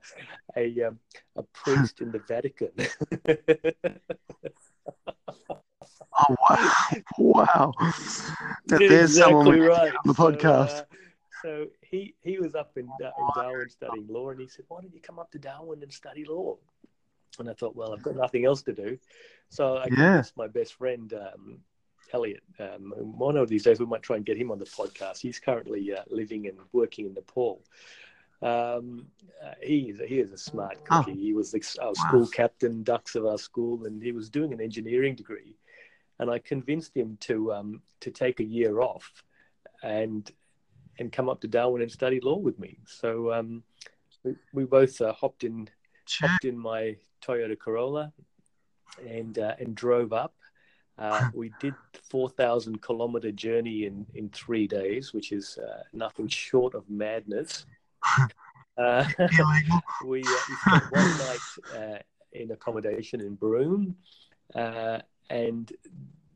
a 0.56 0.84
um, 0.84 0.98
a 1.36 1.42
priest 1.42 2.00
in 2.00 2.10
the 2.10 2.20
Vatican. 2.20 2.70
Oh 6.16 6.36
wow! 6.48 6.74
Wow! 7.18 7.72
There's 8.66 8.82
exactly 8.82 9.06
someone 9.08 9.60
right. 9.60 9.92
on 9.94 10.00
the 10.04 10.14
podcast. 10.14 10.68
So, 10.70 10.78
uh, 10.78 10.84
so, 11.42 11.66
he 11.82 12.14
he 12.22 12.38
was 12.38 12.54
up 12.54 12.72
in, 12.76 12.88
uh, 13.02 13.10
in 13.18 13.28
Darwin 13.34 13.68
studying 13.68 14.06
law, 14.08 14.30
and 14.30 14.40
he 14.40 14.48
said, 14.48 14.64
"Why 14.68 14.80
don't 14.80 14.94
you 14.94 15.00
come 15.00 15.18
up 15.18 15.30
to 15.32 15.38
Darwin 15.38 15.82
and 15.82 15.92
study 15.92 16.24
law?" 16.24 16.56
And 17.38 17.50
I 17.50 17.52
thought, 17.52 17.74
well, 17.74 17.92
I've 17.92 18.02
got 18.02 18.14
nothing 18.14 18.44
else 18.44 18.62
to 18.62 18.72
do, 18.72 18.96
so 19.48 19.78
I 19.78 19.88
yeah. 19.90 20.22
my 20.36 20.46
best 20.46 20.74
friend 20.74 21.12
um, 21.14 21.58
Elliot. 22.12 22.42
Um, 22.60 22.92
one 22.96 23.36
of 23.36 23.48
these 23.48 23.64
days, 23.64 23.80
we 23.80 23.86
might 23.86 24.02
try 24.02 24.16
and 24.16 24.24
get 24.24 24.36
him 24.36 24.52
on 24.52 24.58
the 24.60 24.66
podcast. 24.66 25.20
He's 25.20 25.40
currently 25.40 25.92
uh, 25.92 26.02
living 26.08 26.46
and 26.46 26.58
working 26.72 27.06
in 27.06 27.14
Nepal. 27.14 27.60
Um, 28.40 29.06
uh, 29.44 29.54
he 29.60 29.90
is 29.90 30.00
he 30.06 30.20
is 30.20 30.32
a 30.32 30.38
smart 30.38 30.78
oh. 30.90 30.98
cookie. 30.98 31.12
Oh. 31.12 31.20
He 31.20 31.32
was 31.32 31.50
the, 31.50 31.58
our 31.82 31.94
school 31.94 32.20
wow. 32.20 32.28
captain, 32.32 32.84
dux 32.84 33.16
of 33.16 33.26
our 33.26 33.38
school, 33.38 33.86
and 33.86 34.00
he 34.00 34.12
was 34.12 34.30
doing 34.30 34.52
an 34.52 34.60
engineering 34.60 35.16
degree 35.16 35.56
and 36.18 36.30
I 36.30 36.38
convinced 36.38 36.96
him 36.96 37.16
to 37.22 37.52
um, 37.52 37.82
to 38.00 38.10
take 38.10 38.40
a 38.40 38.44
year 38.44 38.80
off 38.80 39.10
and 39.82 40.30
and 40.98 41.12
come 41.12 41.28
up 41.28 41.40
to 41.40 41.48
Darwin 41.48 41.82
and 41.82 41.90
study 41.90 42.20
law 42.20 42.36
with 42.36 42.58
me. 42.58 42.78
So 42.86 43.32
um, 43.32 43.62
we, 44.22 44.34
we, 44.52 44.64
both 44.64 45.00
uh, 45.00 45.12
hopped 45.12 45.44
in 45.44 45.68
hopped 46.20 46.44
in 46.44 46.58
my 46.58 46.96
Toyota 47.22 47.58
Corolla 47.58 48.12
and 49.06 49.38
uh, 49.38 49.54
and 49.58 49.74
drove 49.74 50.12
up. 50.12 50.34
Uh, 50.98 51.28
we 51.34 51.50
did 51.60 51.74
four 52.10 52.28
thousand 52.28 52.80
kilometer 52.82 53.32
journey 53.32 53.86
in 53.86 54.06
in 54.14 54.28
three 54.30 54.66
days, 54.66 55.12
which 55.12 55.32
is 55.32 55.58
uh, 55.58 55.82
nothing 55.92 56.28
short 56.28 56.74
of 56.74 56.88
madness. 56.88 57.66
Uh, 58.76 59.06
we, 60.04 60.20
uh, 60.20 60.24
we 60.24 60.24
spent 60.24 60.82
one 60.90 61.18
night 61.18 62.02
in 62.32 62.50
accommodation 62.50 63.20
in 63.20 63.36
Broome 63.36 63.94
and 65.30 65.72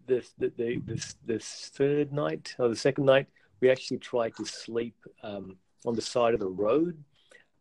the, 0.07 0.25
the, 0.39 0.53
the, 0.57 0.83
the, 0.87 1.15
the 1.27 1.39
third 1.39 2.13
night 2.13 2.55
or 2.59 2.69
the 2.69 2.77
second 2.77 3.05
night, 3.05 3.27
we 3.61 3.71
actually 3.71 3.99
tried 3.99 4.35
to 4.37 4.45
sleep 4.45 4.97
um, 5.23 5.57
on 5.85 5.95
the 5.95 6.03
side 6.03 6.35
of 6.35 6.41
the 6.41 6.49
road. 6.49 7.03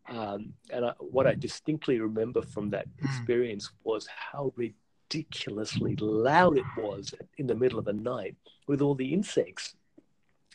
Um, 0.10 0.54
and 0.70 0.86
I, 0.86 0.94
what 1.00 1.28
I 1.28 1.36
distinctly 1.36 2.00
remember 2.00 2.42
from 2.42 2.70
that 2.70 2.88
hmm. 3.00 3.06
experience 3.06 3.70
was 3.84 4.08
how 4.08 4.54
ridiculously 4.56 5.96
loud 5.98 6.58
it 6.58 6.66
was 6.78 7.14
in 7.38 7.48
the 7.48 7.56
middle 7.56 7.80
of 7.80 7.86
the 7.86 7.94
night 7.94 8.36
with 8.68 8.82
all 8.82 8.96
the 8.96 9.14
insects. 9.14 9.76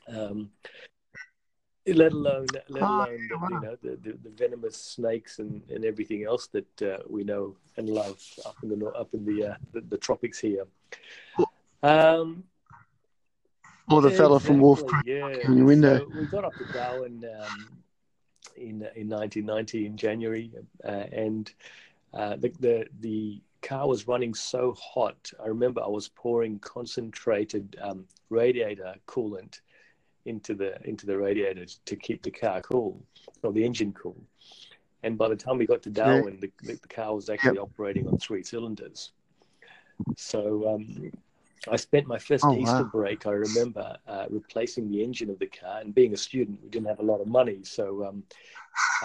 Um, 0.09 0.51
let 1.87 2.13
alone 2.13 2.47
let 2.69 2.83
ah, 2.83 3.07
alone 3.07 3.29
the, 3.29 3.49
you 3.51 3.61
know 3.61 3.77
the, 3.83 3.91
the, 4.03 4.19
the, 4.23 4.31
venomous 4.31 4.77
snakes 4.77 5.39
and, 5.39 5.63
and 5.69 5.85
everything 5.85 6.25
else 6.25 6.47
that 6.49 6.83
uh, 6.83 6.99
we 7.09 7.25
know 7.25 7.57
and 7.77 7.89
love 7.89 8.23
up 8.47 8.57
in 8.63 8.79
the 8.79 8.87
up 8.91 9.13
in 9.15 9.25
the 9.25 9.47
uh, 9.47 9.55
the, 9.73 9.81
the, 9.81 9.99
tropics 9.99 10.39
here. 10.39 10.65
Um, 11.83 12.45
or 13.91 14.01
the 14.01 14.11
fellow 14.11 14.37
exactly, 14.37 14.55
from 14.55 14.61
Wolf 14.61 14.87
Creek 14.87 15.03
yeah. 15.07 15.29
in 15.29 15.57
your 15.57 15.67
window. 15.67 15.99
So 15.99 16.21
we 16.21 16.27
got 16.27 16.45
up 16.45 16.55
to 16.55 16.73
Darwin 16.73 17.25
um, 17.41 17.69
in 18.57 18.87
in 18.95 19.09
1990 19.09 19.87
in 19.87 19.97
January, 19.97 20.53
uh, 20.85 20.89
and 20.89 21.53
uh, 22.15 22.37
the, 22.37 22.53
the 22.61 22.87
the 23.01 23.43
car 23.61 23.89
was 23.89 24.07
running 24.07 24.35
so 24.35 24.77
hot. 24.79 25.33
I 25.43 25.49
remember 25.49 25.83
I 25.83 25.89
was 25.89 26.09
pouring 26.09 26.61
concentrated 26.61 27.77
um, 27.83 28.07
radiator 28.31 28.95
coolant 29.07 29.61
into 30.25 30.55
the 30.55 30.81
into 30.87 31.07
the 31.07 31.17
radiator 31.17 31.67
to 31.85 31.97
keep 31.97 32.23
the 32.23 32.31
car 32.31 32.61
cool 32.61 33.01
or 33.43 33.53
the 33.53 33.65
engine 33.65 33.93
cool. 33.93 34.17
And 35.03 35.19
by 35.19 35.29
the 35.29 35.37
time 35.37 35.59
we 35.59 35.67
got 35.67 35.83
to 35.83 35.91
Darwin, 35.91 36.39
the, 36.41 36.51
the, 36.63 36.77
car 36.89 37.15
was 37.15 37.29
actually 37.29 37.57
yep. 37.57 37.65
operating 37.65 38.07
on 38.07 38.19
three 38.19 38.45
cylinders. 38.45 39.11
So 40.17 40.75
um, 40.75 41.11
I 41.69 41.75
spent 41.75 42.07
my 42.07 42.19
first 42.19 42.45
oh, 42.45 42.57
Easter 42.57 42.85
wow. 42.85 42.91
break, 42.93 43.27
I 43.27 43.33
remember, 43.33 43.97
uh, 44.07 44.27
replacing 44.31 44.89
the 44.89 45.03
engine 45.03 45.29
of 45.29 45.41
the 45.41 45.47
car. 45.47 45.81
And 45.81 45.93
being 45.93 46.13
a 46.13 46.17
student, 46.17 46.61
we 46.63 46.69
didn't 46.69 46.87
have 46.87 47.01
a 47.01 47.05
lot 47.05 47.21
of 47.21 47.27
money. 47.27 47.59
So 47.65 48.05
um, 48.05 48.23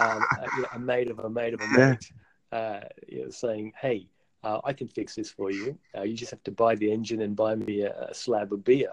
um, 0.00 0.24
a, 0.40 0.76
a, 0.76 0.78
mate 0.78 1.10
of 1.10 1.18
a 1.18 1.28
mate 1.28 1.54
of 1.54 1.60
a 1.60 1.66
mate 1.66 2.12
uh, 2.52 2.80
you 3.06 3.24
know, 3.24 3.30
saying, 3.30 3.72
hey, 3.80 4.06
uh, 4.44 4.60
I 4.64 4.72
can 4.72 4.88
fix 4.88 5.14
this 5.14 5.30
for 5.30 5.50
you. 5.50 5.76
Uh, 5.96 6.02
you 6.02 6.14
just 6.14 6.30
have 6.30 6.42
to 6.44 6.52
buy 6.52 6.74
the 6.76 6.90
engine 6.90 7.22
and 7.22 7.34
buy 7.34 7.54
me 7.54 7.82
a, 7.82 8.08
a 8.08 8.14
slab 8.14 8.52
of 8.52 8.64
beer. 8.64 8.92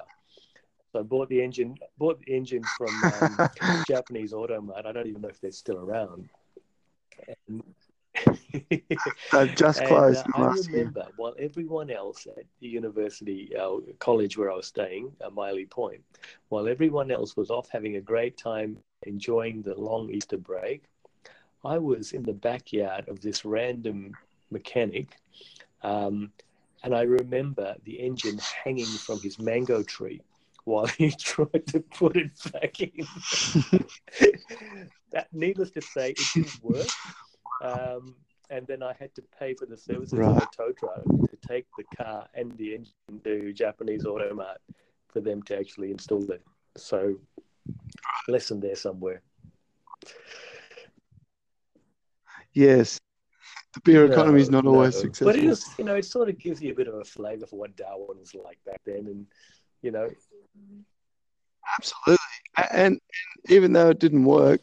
So 0.96 1.02
I 1.02 1.04
bought 1.04 1.28
the 1.28 1.44
engine, 1.44 1.78
bought 1.98 2.22
the 2.26 2.34
engine 2.34 2.64
from 2.78 2.88
um, 3.04 3.84
Japanese 3.86 4.32
Automart. 4.32 4.86
I 4.86 4.94
don't 4.94 5.08
even 5.08 5.24
know 5.24 5.28
if 5.28 5.42
they're 5.42 5.52
still 5.52 5.80
around. 5.80 6.30
And, 7.50 7.64
They've 9.34 9.56
just 9.56 9.84
closed. 9.84 10.26
And, 10.26 10.46
uh, 10.46 10.48
I 10.48 10.56
remember 10.70 11.06
while 11.18 11.36
everyone 11.38 11.92
else 11.92 12.26
at 12.28 12.46
the 12.62 12.68
university, 12.68 13.54
uh, 13.58 13.80
college 14.00 14.38
where 14.38 14.50
I 14.50 14.56
was 14.56 14.68
staying, 14.68 15.12
uh, 15.22 15.30
Myilly 15.32 15.70
Point, 15.70 16.02
while 16.48 16.70
everyone 16.70 17.12
else 17.12 17.36
was 17.36 17.50
off 17.50 17.68
having 17.70 17.98
a 17.98 18.02
great 18.02 18.38
time 18.38 18.78
enjoying 19.06 19.64
the 19.64 19.76
long 19.76 20.10
Easter 20.10 20.38
break, 20.38 20.84
I 21.66 21.78
was 21.78 22.14
in 22.14 22.24
the 22.24 22.32
backyard 22.32 23.10
of 23.10 23.20
this 23.20 23.44
random 23.44 24.16
mechanic. 24.50 25.18
Um, 25.84 26.32
and 26.86 26.96
I 26.96 27.02
remember 27.02 27.76
the 27.84 28.00
engine 28.00 28.40
hanging 28.64 28.86
from 28.86 29.20
his 29.20 29.38
mango 29.40 29.84
tree 29.84 30.22
while 30.66 30.88
he 30.88 31.12
tried 31.20 31.66
to 31.68 31.80
put 31.80 32.18
it 32.18 32.32
back 32.52 32.82
in. 32.82 32.92
that, 35.12 35.28
needless 35.32 35.72
to 35.72 35.82
say, 35.82 36.12
it 36.12 36.20
didn't 36.34 36.64
work. 36.64 36.88
Um, 37.64 38.16
and 38.50 38.68
then 38.68 38.84
I 38.84 38.94
had 39.00 39.16
to 39.16 39.24
pay 39.40 39.54
for 39.54 39.66
the 39.66 39.78
services 39.78 40.20
right. 40.20 40.30
of 40.30 40.38
a 40.38 40.48
tow 40.56 40.72
truck 40.72 41.04
to 41.04 41.38
take 41.48 41.66
the 41.78 41.84
car 41.96 42.28
and 42.34 42.52
the 42.58 42.76
engine 42.76 43.22
to 43.24 43.54
Japanese 43.54 44.04
Automart 44.04 44.58
for 45.08 45.22
them 45.22 45.42
to 45.44 45.58
actually 45.58 45.92
install 45.92 46.30
it. 46.32 46.44
So, 46.78 47.16
lesson 48.28 48.60
there 48.60 48.76
somewhere. 48.76 49.22
Yes, 52.54 53.00
the 53.74 53.82
beer 53.82 54.06
economy 54.06 54.42
is 54.42 54.50
not 54.50 54.64
no, 54.64 54.76
always 54.76 54.96
successful. 54.96 55.28
But 55.28 55.36
it 55.38 55.44
is, 55.46 55.66
you 55.78 55.84
know, 55.84 55.96
it 55.96 56.06
sort 56.06 56.30
of 56.30 56.38
gives 56.38 56.62
you 56.62 56.72
a 56.72 56.76
bit 56.76 56.88
of 56.88 56.96
a 56.96 57.04
flavour 57.04 57.46
for 57.46 57.60
what 57.60 57.76
Darwin 57.76 58.20
was 58.20 58.34
like 58.36 58.58
back 58.66 58.82
then, 58.86 59.08
and 59.08 59.26
you 59.82 59.92
know, 59.92 60.10
Absolutely. 61.78 62.18
And, 62.58 62.68
and 62.72 63.00
even 63.50 63.74
though 63.74 63.90
it 63.90 64.00
didn't 64.00 64.26
work, 64.26 64.62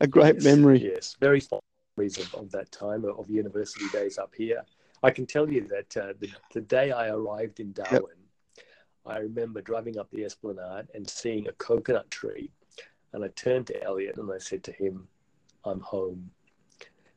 a 0.00 0.06
great 0.06 0.36
yes, 0.36 0.44
memory. 0.44 0.78
Yes, 0.78 1.16
very 1.20 1.40
fond 1.40 1.62
memories 1.96 2.18
of, 2.18 2.34
of 2.34 2.50
that 2.52 2.70
time 2.72 3.04
of 3.04 3.30
university 3.30 3.86
days 3.92 4.18
up 4.18 4.34
here. 4.36 4.62
I 5.02 5.10
can 5.10 5.26
tell 5.26 5.50
you 5.50 5.68
that 5.68 5.96
uh, 5.96 6.12
the, 6.18 6.30
the 6.52 6.60
day 6.60 6.90
I 6.90 7.08
arrived 7.08 7.60
in 7.60 7.72
Darwin, 7.72 8.16
yep. 8.56 8.66
I 9.06 9.18
remember 9.18 9.60
driving 9.60 9.98
up 9.98 10.10
the 10.10 10.24
Esplanade 10.24 10.88
and 10.94 11.08
seeing 11.08 11.46
a 11.46 11.52
coconut 11.52 12.10
tree. 12.10 12.50
And 13.12 13.24
I 13.24 13.28
turned 13.28 13.66
to 13.68 13.82
Elliot 13.82 14.16
and 14.16 14.32
I 14.32 14.38
said 14.38 14.64
to 14.64 14.72
him, 14.72 15.06
I'm 15.64 15.80
home. 15.80 16.30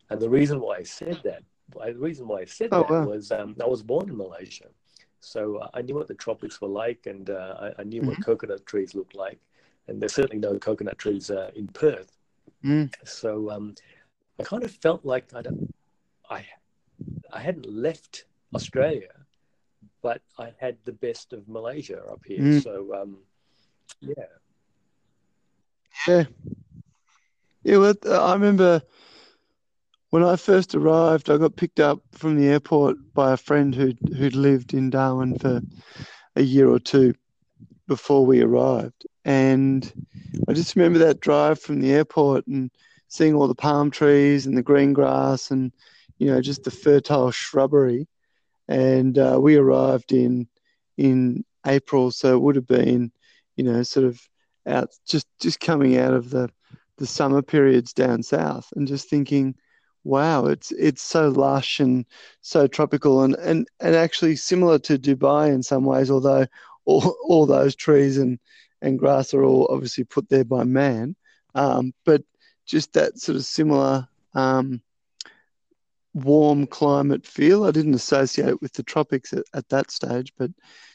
And 0.09 0.19
the 0.19 0.29
reason 0.29 0.59
why 0.59 0.77
I 0.77 0.83
said 0.83 1.21
that, 1.23 1.43
the 1.73 1.93
reason 1.95 2.27
why 2.27 2.41
I 2.41 2.45
said 2.45 2.69
oh, 2.71 2.81
that 2.81 2.89
wow. 2.89 3.05
was 3.05 3.31
um, 3.31 3.55
I 3.61 3.65
was 3.65 3.83
born 3.83 4.09
in 4.09 4.17
Malaysia. 4.17 4.67
So 5.27 5.57
uh, 5.57 5.69
I 5.73 5.81
knew 5.81 5.95
what 5.95 6.07
the 6.07 6.13
tropics 6.13 6.61
were 6.61 6.67
like 6.67 7.05
and 7.05 7.29
uh, 7.29 7.55
I, 7.59 7.81
I, 7.81 7.83
knew 7.83 8.01
mm-hmm. 8.01 8.09
what 8.09 8.25
coconut 8.25 8.65
trees 8.65 8.95
looked 8.95 9.15
like. 9.15 9.39
And 9.87 10.01
there's 10.01 10.13
certainly 10.13 10.39
no 10.39 10.57
coconut 10.57 10.97
trees 10.97 11.29
uh, 11.29 11.51
in 11.55 11.67
Perth. 11.67 12.11
Mm. 12.63 12.93
So 13.05 13.49
um, 13.51 13.75
I 14.39 14.43
kind 14.43 14.63
of 14.63 14.71
felt 14.71 15.05
like 15.05 15.25
I, 15.33 15.43
I 16.29 16.45
I 17.31 17.39
hadn't 17.39 17.69
left 17.71 18.25
Australia, 18.55 19.11
but 20.01 20.21
I 20.37 20.53
had 20.59 20.77
the 20.85 20.91
best 20.91 21.33
of 21.33 21.47
Malaysia 21.47 22.01
up 22.11 22.21
here. 22.25 22.39
Mm. 22.39 22.63
So, 22.63 22.93
um, 23.01 23.17
yeah. 24.01 24.13
Yeah. 26.07 26.23
Yeah, 27.63 27.77
well, 27.77 27.95
I 28.09 28.33
remember 28.33 28.81
when 30.17 30.25
I 30.27 30.35
first 30.35 30.73
arrived, 30.73 31.29
I 31.29 31.37
got 31.37 31.57
picked 31.57 31.79
up 31.79 31.99
from 32.11 32.37
the 32.37 32.47
airport 32.47 32.97
by 33.13 33.33
a 33.33 33.37
friend 33.37 33.75
who'd, 33.75 33.99
who'd 34.17 34.35
lived 34.35 34.73
in 34.73 34.89
Darwin 34.89 35.37
for 35.37 35.61
a 36.35 36.41
year 36.41 36.67
or 36.67 36.79
two 36.79 37.13
before 37.87 38.25
we 38.25 38.41
arrived. 38.41 39.05
And 39.25 40.07
I 40.47 40.53
just 40.53 40.75
remember 40.75 40.97
that 40.97 41.19
drive 41.19 41.61
from 41.61 41.81
the 41.81 41.91
airport 41.91 42.47
and 42.47 42.71
seeing 43.09 43.35
all 43.35 43.47
the 43.47 43.53
palm 43.53 43.91
trees 43.91 44.47
and 44.47 44.57
the 44.57 44.63
green 44.63 44.91
grass 44.91 45.51
and 45.51 45.71
you 46.17 46.25
know, 46.25 46.41
just 46.41 46.63
the 46.63 46.71
fertile 46.71 47.29
shrubbery. 47.29 48.07
And 48.67 49.19
uh, 49.19 49.37
we 49.39 49.55
arrived 49.55 50.13
in 50.13 50.47
in 50.97 51.45
April, 51.67 52.09
so 52.09 52.33
it 52.33 52.41
would 52.41 52.55
have 52.55 52.65
been, 52.65 53.11
you 53.55 53.63
know, 53.63 53.83
sort 53.83 54.07
of 54.07 54.19
out 54.65 54.89
just 55.07 55.27
just 55.39 55.59
coming 55.59 55.95
out 55.95 56.15
of 56.15 56.31
the 56.31 56.49
the 56.97 57.05
summer 57.05 57.43
periods 57.43 57.93
down 57.93 58.23
south, 58.23 58.73
and 58.75 58.87
just 58.87 59.11
thinking, 59.11 59.53
wow, 60.07 60.45
it's 60.45 60.71
it's 60.71 61.01
so 61.01 61.29
lush 61.29 61.79
and 61.79 62.05
so 62.41 62.67
tropical, 62.67 63.23
and 63.23 63.35
and 63.35 63.67
and 63.79 63.95
actually 63.95 64.35
similar 64.35 64.79
to 64.79 64.97
Dubai 64.97 65.53
in 65.53 65.61
some 65.61 65.83
ways, 65.83 66.09
although 66.09 66.47
all 66.85 67.17
all 67.27 67.45
those 67.45 67.75
trees 67.75 68.17
and 68.17 68.39
and 68.81 68.97
grass 68.99 69.33
are 69.33 69.43
all 69.43 69.67
obviously 69.69 70.03
put 70.03 70.29
there 70.29 70.45
by 70.45 70.63
man, 70.63 71.15
um, 71.55 71.93
but 72.05 72.23
just 72.65 72.93
that 72.93 73.19
sort 73.19 73.35
of 73.35 73.45
similar 73.45 74.07
um, 74.33 74.81
warm 76.13 76.67
climate 76.67 77.25
feel. 77.25 77.65
I 77.65 77.71
didn't 77.71 77.95
associate 77.95 78.49
it 78.49 78.61
with 78.61 78.73
the 78.73 78.83
tropics 78.83 79.33
at, 79.33 79.43
at, 79.53 79.69
that 79.69 79.91
stage, 79.91 80.33
but 80.37 80.51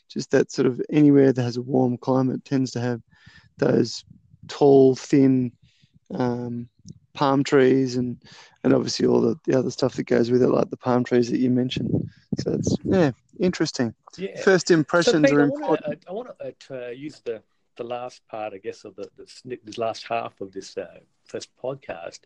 just 0.09 0.31
that 0.31 0.53
sort 0.53 0.67
of 0.67 0.81
anywhere 0.91 1.33
that 1.33 1.43
has 1.43 1.57
a 1.57 1.63
warm 1.63 1.97
climate 1.97 2.45
tends 2.45 2.73
to 2.73 2.81
have 2.81 3.01
those 3.59 4.05
tall, 4.49 4.95
thin 4.95 5.53
um, 6.15 6.69
palm 7.15 7.45
trees 7.45 7.97
and 7.97 8.17
and 8.65 8.73
obviously 8.73 9.07
all 9.07 9.21
the, 9.21 9.39
the 9.45 9.59
other 9.59 9.71
stuff 9.71 9.95
that 9.95 10.05
goes 10.05 10.31
with 10.31 10.43
it, 10.43 10.49
like 10.49 10.71
the 10.71 10.77
palm 10.77 11.05
trees 11.05 11.31
that 11.31 11.41
you 11.41 11.51
mentioned. 11.51 12.11
So 12.39 12.53
it's 12.53 12.77
yeah, 12.85 13.11
interesting. 13.41 13.95
Yeah. 14.17 14.41
First 14.43 14.71
impressions 14.71 15.31
so, 15.31 15.37
are 15.37 15.41
important. 15.41 16.05
I 16.09 16.13
want 16.13 16.31
to 16.39 16.87
uh, 16.87 16.91
use 16.91 17.21
the 17.25 17.43
the 17.77 17.85
last 17.85 18.27
part, 18.29 18.53
I 18.53 18.59
guess, 18.59 18.85
of 18.85 18.95
the, 18.97 19.09
the 19.17 19.59
this 19.65 19.79
last 19.79 20.07
half 20.07 20.41
of 20.41 20.53
this 20.53 20.77
uh, 20.77 21.01
first 21.25 21.51
podcast 21.63 22.21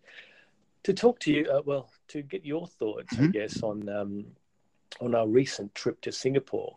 to 0.82 0.92
talk 0.92 1.18
to 1.20 1.32
you. 1.32 1.48
Uh, 1.50 1.62
well, 1.64 1.90
to 2.08 2.22
get 2.22 2.44
your 2.44 2.66
thoughts, 2.66 3.14
mm-hmm. 3.14 3.24
I 3.24 3.28
guess, 3.28 3.62
on 3.62 3.88
um, 3.88 4.26
on 5.00 5.14
our 5.14 5.26
recent 5.26 5.74
trip 5.74 6.00
to 6.02 6.12
Singapore, 6.12 6.76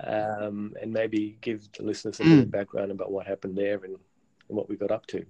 um, 0.00 0.74
and 0.80 0.92
maybe 0.92 1.38
give 1.40 1.68
the 1.72 1.84
listeners 1.84 2.20
a 2.20 2.24
mm. 2.24 2.42
of 2.42 2.50
background 2.50 2.90
about 2.90 3.10
what 3.10 3.26
happened 3.26 3.56
there 3.56 3.76
and, 3.84 3.96
and 4.48 4.56
what 4.56 4.68
we 4.68 4.76
got 4.76 4.90
up 4.90 5.06
to. 5.06 5.24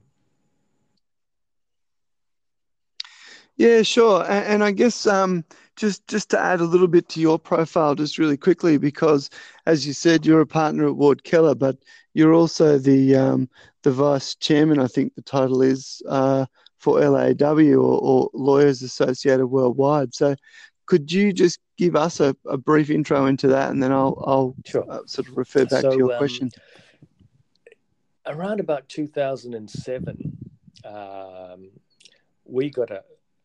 Yeah, 3.57 3.83
sure. 3.83 4.23
And, 4.23 4.47
and 4.47 4.65
I 4.65 4.71
guess 4.71 5.07
um, 5.07 5.45
just 5.77 6.07
just 6.09 6.29
to 6.31 6.39
add 6.39 6.61
a 6.61 6.65
little 6.65 6.89
bit 6.89 7.09
to 7.11 7.21
your 7.21 7.39
profile, 7.39 7.95
just 7.95 8.19
really 8.19 8.37
quickly, 8.37 8.79
because 8.79 9.31
as 9.67 9.87
you 9.87 9.93
said, 9.93 10.27
you're 10.27 10.41
a 10.41 10.47
partner 10.47 10.87
at 10.87 10.97
Ward 10.97 11.25
Keller, 11.25 11.55
but 11.55 11.77
you're 12.15 12.35
also 12.35 12.79
the 12.79 13.17
um, 13.17 13.49
the 13.83 13.91
vice 13.91 14.35
chairman. 14.35 14.79
I 14.79 14.87
think 14.87 15.15
the 15.15 15.23
title 15.23 15.63
is 15.63 16.03
uh, 16.09 16.47
for 16.79 17.01
LAW 17.01 17.75
or, 17.75 18.01
or 18.01 18.31
Lawyers 18.35 18.83
Associated 18.83 19.47
Worldwide. 19.47 20.15
So, 20.15 20.35
could 20.87 21.11
you 21.11 21.33
just 21.33 21.61
give 21.79 21.97
us 21.97 22.21
a, 22.21 22.37
a 22.47 22.59
brief 22.59 22.91
intro 22.91 23.27
into 23.27 23.49
that, 23.49 23.71
and 23.71 23.83
then 23.83 23.93
I'll 23.93 24.23
I'll 24.27 24.55
sure. 24.67 24.85
uh, 24.91 25.01
sort 25.07 25.29
of 25.29 25.37
refer 25.37 25.65
back 25.65 25.83
so, 25.83 25.91
to 25.93 25.97
your 25.97 26.13
um, 26.13 26.19
question. 26.19 26.51
Around 28.27 28.61
about 28.61 28.87
2007, 28.91 30.37
um, 30.85 31.71
we 32.45 32.69
got 32.69 32.91
a 32.91 33.03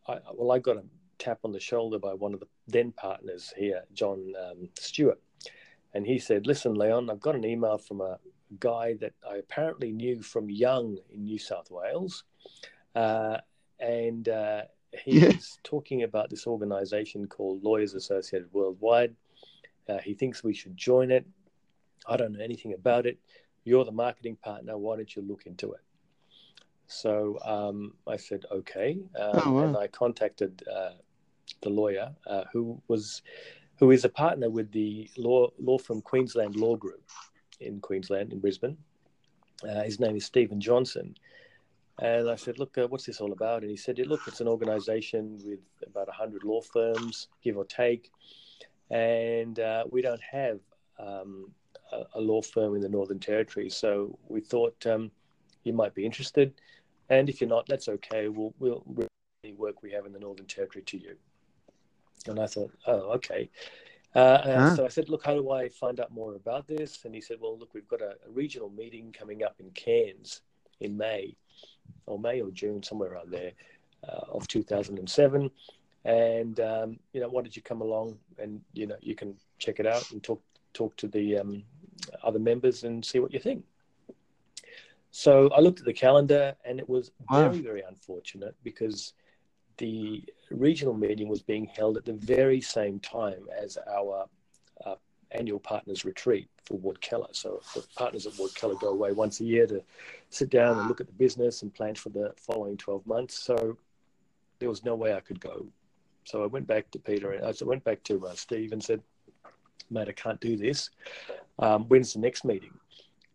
I, 0.08 0.18
well, 0.34 0.52
I 0.52 0.58
got 0.58 0.76
a 0.76 0.84
tap 1.18 1.40
on 1.44 1.52
the 1.52 1.60
shoulder 1.60 1.98
by 1.98 2.14
one 2.14 2.34
of 2.34 2.40
the 2.40 2.46
then 2.68 2.92
partners 2.92 3.52
here, 3.56 3.82
John 3.92 4.32
um, 4.40 4.68
Stewart, 4.78 5.20
and 5.94 6.06
he 6.06 6.18
said, 6.18 6.46
"Listen, 6.46 6.74
Leon, 6.74 7.10
I've 7.10 7.20
got 7.20 7.34
an 7.34 7.44
email 7.44 7.78
from 7.78 8.00
a 8.00 8.18
guy 8.60 8.94
that 9.00 9.12
I 9.28 9.36
apparently 9.36 9.92
knew 9.92 10.22
from 10.22 10.50
young 10.50 10.98
in 11.12 11.24
New 11.24 11.38
South 11.38 11.70
Wales." 11.70 12.24
Uh, 12.94 13.38
and 13.78 14.28
uh, 14.28 14.62
he 15.04 15.20
yeah. 15.20 15.32
talking 15.62 16.02
about 16.02 16.30
this 16.30 16.46
organization 16.46 17.26
called 17.26 17.62
Lawyers 17.62 17.94
Associated 17.94 18.52
Worldwide. 18.52 19.14
Uh, 19.88 19.98
he 19.98 20.14
thinks 20.14 20.42
we 20.42 20.54
should 20.54 20.76
join 20.76 21.10
it. 21.10 21.26
I 22.08 22.16
don't 22.16 22.32
know 22.32 22.44
anything 22.44 22.72
about 22.72 23.06
it. 23.06 23.18
You're 23.64 23.84
the 23.84 23.92
marketing 23.92 24.36
partner. 24.36 24.78
Why 24.78 24.96
don't 24.96 25.14
you 25.14 25.22
look 25.22 25.46
into 25.46 25.72
it? 25.72 25.80
So 26.86 27.38
um, 27.44 27.94
I 28.06 28.16
said, 28.16 28.44
okay. 28.50 28.98
Um, 29.18 29.30
oh, 29.44 29.52
wow. 29.52 29.64
And 29.64 29.76
I 29.76 29.86
contacted 29.88 30.62
uh, 30.72 30.92
the 31.62 31.70
lawyer 31.70 32.14
uh, 32.26 32.44
who 32.52 32.80
was 32.88 33.22
who 33.78 33.90
is 33.90 34.04
a 34.04 34.08
partner 34.08 34.48
with 34.48 34.72
the 34.72 35.10
law 35.16 35.48
law 35.58 35.78
firm 35.78 36.00
Queensland 36.00 36.56
Law 36.56 36.76
Group 36.76 37.02
in 37.60 37.80
Queensland 37.80 38.32
in 38.32 38.40
Brisbane. 38.40 38.76
Uh, 39.62 39.82
his 39.82 40.00
name 40.00 40.16
is 40.16 40.24
Stephen 40.24 40.60
Johnson, 40.60 41.14
and 41.98 42.28
I 42.28 42.34
said, 42.34 42.58
look, 42.58 42.76
uh, 42.76 42.86
what's 42.88 43.06
this 43.06 43.20
all 43.20 43.32
about? 43.32 43.62
And 43.62 43.70
he 43.70 43.76
said, 43.76 43.98
look, 43.98 44.20
it's 44.26 44.40
an 44.40 44.48
organization 44.48 45.40
with 45.44 45.60
about 45.86 46.08
100 46.08 46.44
law 46.44 46.60
firms, 46.60 47.28
give 47.42 47.56
or 47.56 47.64
take. 47.64 48.10
And 48.90 49.58
uh, 49.58 49.84
we 49.90 50.02
don't 50.02 50.20
have 50.22 50.60
um, 50.98 51.50
a, 51.92 52.02
a, 52.14 52.20
law 52.20 52.42
firm 52.42 52.74
in 52.74 52.82
the 52.82 52.88
Northern 52.88 53.18
Territory. 53.18 53.70
So 53.70 54.18
we 54.28 54.40
thought 54.40 54.86
um, 54.86 55.10
you 55.64 55.72
might 55.72 55.94
be 55.94 56.04
interested. 56.04 56.52
And 57.08 57.28
if 57.28 57.40
you're 57.40 57.50
not, 57.50 57.66
that's 57.66 57.88
okay. 57.88 58.28
We'll, 58.28 58.54
we'll 58.58 58.82
the 59.42 59.52
work 59.54 59.82
we 59.82 59.92
have 59.92 60.06
in 60.06 60.12
the 60.12 60.18
Northern 60.18 60.46
Territory 60.46 60.82
to 60.84 60.98
you. 60.98 61.16
And 62.26 62.40
I 62.40 62.46
thought, 62.46 62.72
oh, 62.86 63.12
okay. 63.12 63.48
Uh, 64.14 64.42
huh? 64.42 64.76
So 64.76 64.84
I 64.84 64.88
said, 64.88 65.08
look, 65.08 65.24
how 65.24 65.34
do 65.34 65.50
I 65.50 65.68
find 65.68 66.00
out 66.00 66.10
more 66.10 66.34
about 66.34 66.66
this? 66.66 67.04
And 67.04 67.14
he 67.14 67.20
said, 67.20 67.36
well, 67.40 67.58
look, 67.58 67.74
we've 67.74 67.88
got 67.88 68.00
a, 68.00 68.16
a 68.26 68.30
regional 68.30 68.70
meeting 68.70 69.14
coming 69.16 69.44
up 69.44 69.56
in 69.60 69.70
Cairns 69.70 70.40
in 70.80 70.96
May 70.96 71.36
or 72.06 72.18
May 72.18 72.40
or 72.40 72.50
June, 72.50 72.82
somewhere 72.82 73.12
around 73.12 73.30
there, 73.30 73.52
uh, 74.08 74.22
of 74.30 74.48
2007. 74.48 75.50
And 76.04 76.60
um, 76.60 76.98
you 77.12 77.20
know, 77.20 77.28
why 77.28 77.42
did 77.42 77.56
you 77.56 77.62
come 77.62 77.80
along? 77.80 78.16
And 78.38 78.60
you 78.72 78.86
know, 78.86 78.96
you 79.00 79.14
can 79.14 79.34
check 79.58 79.80
it 79.80 79.86
out 79.86 80.10
and 80.12 80.22
talk 80.22 80.40
talk 80.72 80.96
to 80.98 81.08
the 81.08 81.38
um, 81.38 81.64
other 82.22 82.38
members 82.38 82.84
and 82.84 83.04
see 83.04 83.18
what 83.18 83.32
you 83.32 83.40
think. 83.40 83.64
So 85.18 85.48
I 85.48 85.60
looked 85.60 85.78
at 85.78 85.86
the 85.86 85.94
calendar, 85.94 86.54
and 86.66 86.78
it 86.78 86.86
was 86.86 87.10
very 87.32 87.60
very 87.60 87.80
unfortunate 87.88 88.54
because 88.62 89.14
the 89.78 90.22
regional 90.50 90.92
meeting 90.92 91.26
was 91.26 91.40
being 91.40 91.64
held 91.64 91.96
at 91.96 92.04
the 92.04 92.12
very 92.12 92.60
same 92.60 93.00
time 93.00 93.46
as 93.58 93.78
our 93.90 94.26
uh, 94.84 94.96
annual 95.30 95.58
partners 95.58 96.04
retreat 96.04 96.50
for 96.66 96.76
Ward 96.76 97.00
Keller. 97.00 97.32
So 97.32 97.62
the 97.74 97.82
partners 97.96 98.26
at 98.26 98.38
Ward 98.38 98.54
Keller 98.54 98.74
go 98.74 98.90
away 98.90 99.12
once 99.12 99.40
a 99.40 99.44
year 99.44 99.66
to 99.68 99.82
sit 100.28 100.50
down 100.50 100.78
and 100.78 100.86
look 100.86 101.00
at 101.00 101.06
the 101.06 101.14
business 101.14 101.62
and 101.62 101.72
plan 101.72 101.94
for 101.94 102.10
the 102.10 102.34
following 102.36 102.76
12 102.76 103.06
months. 103.06 103.38
So 103.38 103.78
there 104.58 104.68
was 104.68 104.84
no 104.84 104.96
way 104.96 105.14
I 105.14 105.20
could 105.20 105.40
go. 105.40 105.66
So 106.24 106.42
I 106.42 106.46
went 106.46 106.66
back 106.66 106.90
to 106.90 106.98
Peter 106.98 107.32
and 107.32 107.42
I 107.42 107.54
went 107.64 107.84
back 107.84 108.02
to 108.02 108.26
uh, 108.26 108.34
Steve 108.34 108.72
and 108.72 108.84
said, 108.84 109.00
mate, 109.88 110.08
I 110.08 110.12
can't 110.12 110.40
do 110.40 110.58
this. 110.58 110.90
Um, 111.58 111.84
when's 111.84 112.12
the 112.12 112.18
next 112.18 112.44
meeting? 112.44 112.74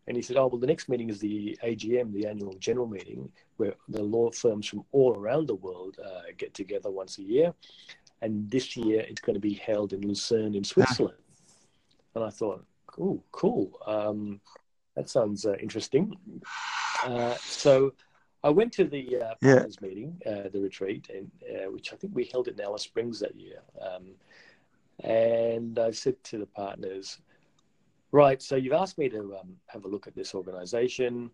And 0.07 0.17
he 0.17 0.23
said, 0.23 0.37
oh, 0.37 0.47
well, 0.47 0.59
the 0.59 0.67
next 0.67 0.89
meeting 0.89 1.09
is 1.09 1.19
the 1.19 1.57
AGM, 1.63 2.11
the 2.11 2.25
annual 2.25 2.53
general 2.55 2.87
meeting, 2.87 3.31
where 3.57 3.75
the 3.87 4.01
law 4.01 4.31
firms 4.31 4.67
from 4.67 4.83
all 4.91 5.15
around 5.15 5.47
the 5.47 5.55
world 5.55 5.97
uh, 6.03 6.21
get 6.37 6.53
together 6.53 6.89
once 6.89 7.19
a 7.19 7.21
year. 7.21 7.53
And 8.21 8.49
this 8.49 8.75
year 8.75 9.01
it's 9.01 9.21
going 9.21 9.35
to 9.35 9.39
be 9.39 9.53
held 9.53 9.93
in 9.93 10.01
Lucerne 10.07 10.55
in 10.55 10.63
Switzerland. 10.63 11.17
And 12.15 12.23
I 12.23 12.29
thought, 12.29 12.65
oh, 12.99 13.21
cool. 13.31 13.71
Um, 13.85 14.41
that 14.95 15.09
sounds 15.09 15.45
uh, 15.45 15.55
interesting. 15.61 16.15
Uh, 17.05 17.35
so 17.35 17.93
I 18.43 18.49
went 18.49 18.73
to 18.73 18.85
the 18.85 19.17
uh, 19.17 19.35
partners 19.41 19.77
yeah. 19.81 19.87
meeting, 19.87 20.21
uh, 20.25 20.49
the 20.51 20.59
retreat, 20.59 21.09
and 21.13 21.31
uh, 21.49 21.71
which 21.71 21.93
I 21.93 21.95
think 21.95 22.13
we 22.15 22.25
held 22.25 22.47
in 22.47 22.59
Alice 22.59 22.83
Springs 22.83 23.19
that 23.19 23.35
year. 23.35 23.61
Um, 23.79 24.15
And 25.03 25.79
I 25.79 25.91
said 25.91 26.17
to 26.25 26.37
the 26.37 26.45
partners, 26.45 27.17
right, 28.11 28.41
so 28.41 28.55
you've 28.55 28.73
asked 28.73 28.97
me 28.97 29.09
to 29.09 29.37
um, 29.39 29.55
have 29.67 29.85
a 29.85 29.87
look 29.87 30.07
at 30.07 30.15
this 30.15 30.33
organization. 30.35 31.29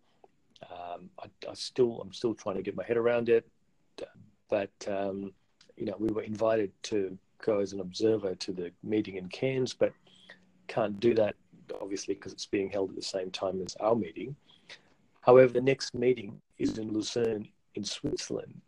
Um, 0.71 1.09
I, 1.19 1.25
I, 1.49 1.53
still, 1.53 2.01
I'm 2.01 2.13
still 2.13 2.33
trying 2.33 2.55
to 2.55 2.61
get 2.61 2.75
my 2.75 2.83
head 2.83 2.97
around 2.97 3.29
it, 3.29 3.47
but 4.49 4.71
um, 4.87 5.31
you 5.75 5.85
know, 5.85 5.95
we 5.99 6.11
were 6.11 6.23
invited 6.23 6.71
to 6.83 7.17
go 7.43 7.59
as 7.59 7.73
an 7.73 7.79
observer 7.79 8.33
to 8.35 8.51
the 8.51 8.71
meeting 8.83 9.17
in 9.17 9.27
Cairns, 9.29 9.73
but 9.73 9.93
can't 10.67 10.99
do 10.99 11.13
that 11.13 11.35
obviously 11.81 12.13
because 12.13 12.33
it's 12.33 12.45
being 12.45 12.69
held 12.69 12.89
at 12.89 12.95
the 12.95 13.01
same 13.01 13.31
time 13.31 13.61
as 13.65 13.75
our 13.79 13.95
meeting. 13.95 14.35
However, 15.21 15.53
the 15.53 15.61
next 15.61 15.93
meeting 15.93 16.41
is 16.57 16.77
in 16.77 16.93
Lucerne 16.93 17.47
in 17.75 17.83
Switzerland, 17.83 18.59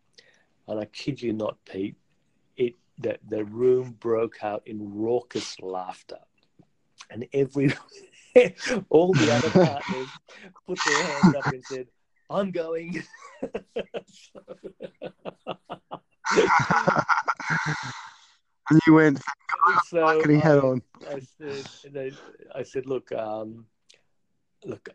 and 0.68 0.78
I 0.78 0.84
kid 0.86 1.20
you 1.20 1.32
not, 1.32 1.56
Pete, 1.64 1.96
it 2.56 2.74
that 2.98 3.20
the 3.28 3.44
room 3.44 3.96
broke 4.00 4.44
out 4.44 4.62
in 4.66 4.94
raucous 4.94 5.58
laughter, 5.60 6.18
and 7.10 7.26
every 7.32 7.72
all 8.88 9.12
the 9.12 9.30
other 9.30 9.50
partners 9.50 10.08
put 10.66 10.82
their 10.84 11.04
hands 11.04 11.34
up 11.34 11.46
and 11.46 11.64
said, 11.64 11.86
"I'm 12.28 12.50
going." 12.50 13.02
and 18.70 18.80
you 18.86 18.94
went, 18.94 19.20
so 19.88 20.00
marketing 20.00 20.40
hat 20.40 20.58
on. 20.58 20.82
I 21.08 21.20
said, 21.20 22.16
I 22.54 22.62
said, 22.62 22.86
look, 22.86 23.10
um, 23.12 23.66
look, 24.64 24.88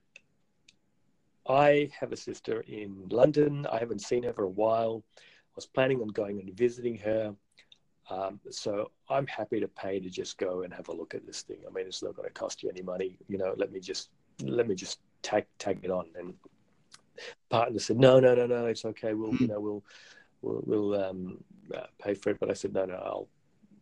I 1.48 1.90
have 2.00 2.12
a 2.12 2.18
sister 2.18 2.62
in 2.68 3.08
London. 3.10 3.68
I 3.72 3.80
haven't 3.80 4.02
seen 4.02 4.24
her 4.24 4.34
for 4.34 4.44
a 4.44 4.50
while. 4.50 5.04
I 5.18 5.56
was 5.56 5.66
planning 5.66 6.02
on 6.02 6.08
going 6.08 6.40
and 6.40 6.56
visiting 6.56 6.98
her. 7.00 7.36
Um, 8.10 8.40
so 8.52 8.92
I'm 9.10 9.26
happy 9.28 9.60
to 9.60 9.68
pay 9.68 10.00
to 10.00 10.10
just 10.10 10.38
go 10.38 10.62
and 10.62 10.74
have 10.74 10.90
a 10.90 10.94
look 10.94 11.16
at 11.16 11.26
this 11.26 11.42
thing. 11.42 11.58
I 11.68 11.74
mean, 11.74 11.88
it's 11.88 12.04
not 12.04 12.16
going 12.16 12.28
to 12.28 12.34
cost 12.34 12.62
you 12.62 12.70
any 12.70 12.82
money. 12.82 13.18
You 13.28 13.38
know, 13.38 13.54
let 13.58 13.72
me 13.72 13.80
just 13.80 14.10
let 14.44 14.68
me 14.68 14.76
just 14.76 15.00
tag 15.24 15.46
tag 15.58 15.80
it 15.84 15.90
on. 15.90 16.08
And 16.16 16.34
partner 17.50 17.80
said, 17.80 17.98
no, 17.98 18.20
no, 18.20 18.36
no, 18.36 18.46
no, 18.46 18.66
it's 18.68 18.86
okay. 18.86 19.14
We'll 19.14 19.36
you 19.36 19.48
know 19.48 19.60
we'll 19.60 19.84
we'll, 20.42 20.64
we'll 20.66 21.04
um, 21.04 21.44
uh, 21.74 21.88
pay 22.00 22.14
for 22.14 22.30
it. 22.30 22.40
But 22.40 22.52
I 22.52 22.54
said, 22.54 22.74
no, 22.74 22.86
no, 22.86 22.96
I'll 22.96 23.28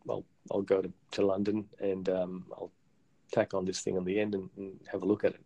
I'll 0.10 0.26
I'll 0.52 0.62
go 0.62 0.82
to, 0.82 0.92
to 1.12 1.26
London 1.26 1.66
and 1.80 2.08
um, 2.10 2.46
I'll 2.54 2.72
tack 3.32 3.54
on 3.54 3.66
this 3.66 3.82
thing 3.82 3.98
on 3.98 4.06
the 4.06 4.20
end 4.20 4.36
and, 4.36 4.50
and, 4.58 4.80
have 4.92 5.02
a 5.02 5.06
look 5.06 5.24
at 5.24 5.34
it. 5.34 5.42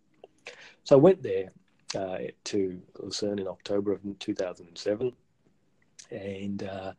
So 0.84 0.96
I 0.98 1.00
went 1.00 1.24
there 1.24 1.52
uh, 1.96 2.18
to 2.46 2.82
Lucerne 3.00 3.40
in 3.40 3.48
October 3.48 3.94
of 3.94 4.02
2007, 4.20 5.14
and 6.12 6.64
uh, 6.64 6.94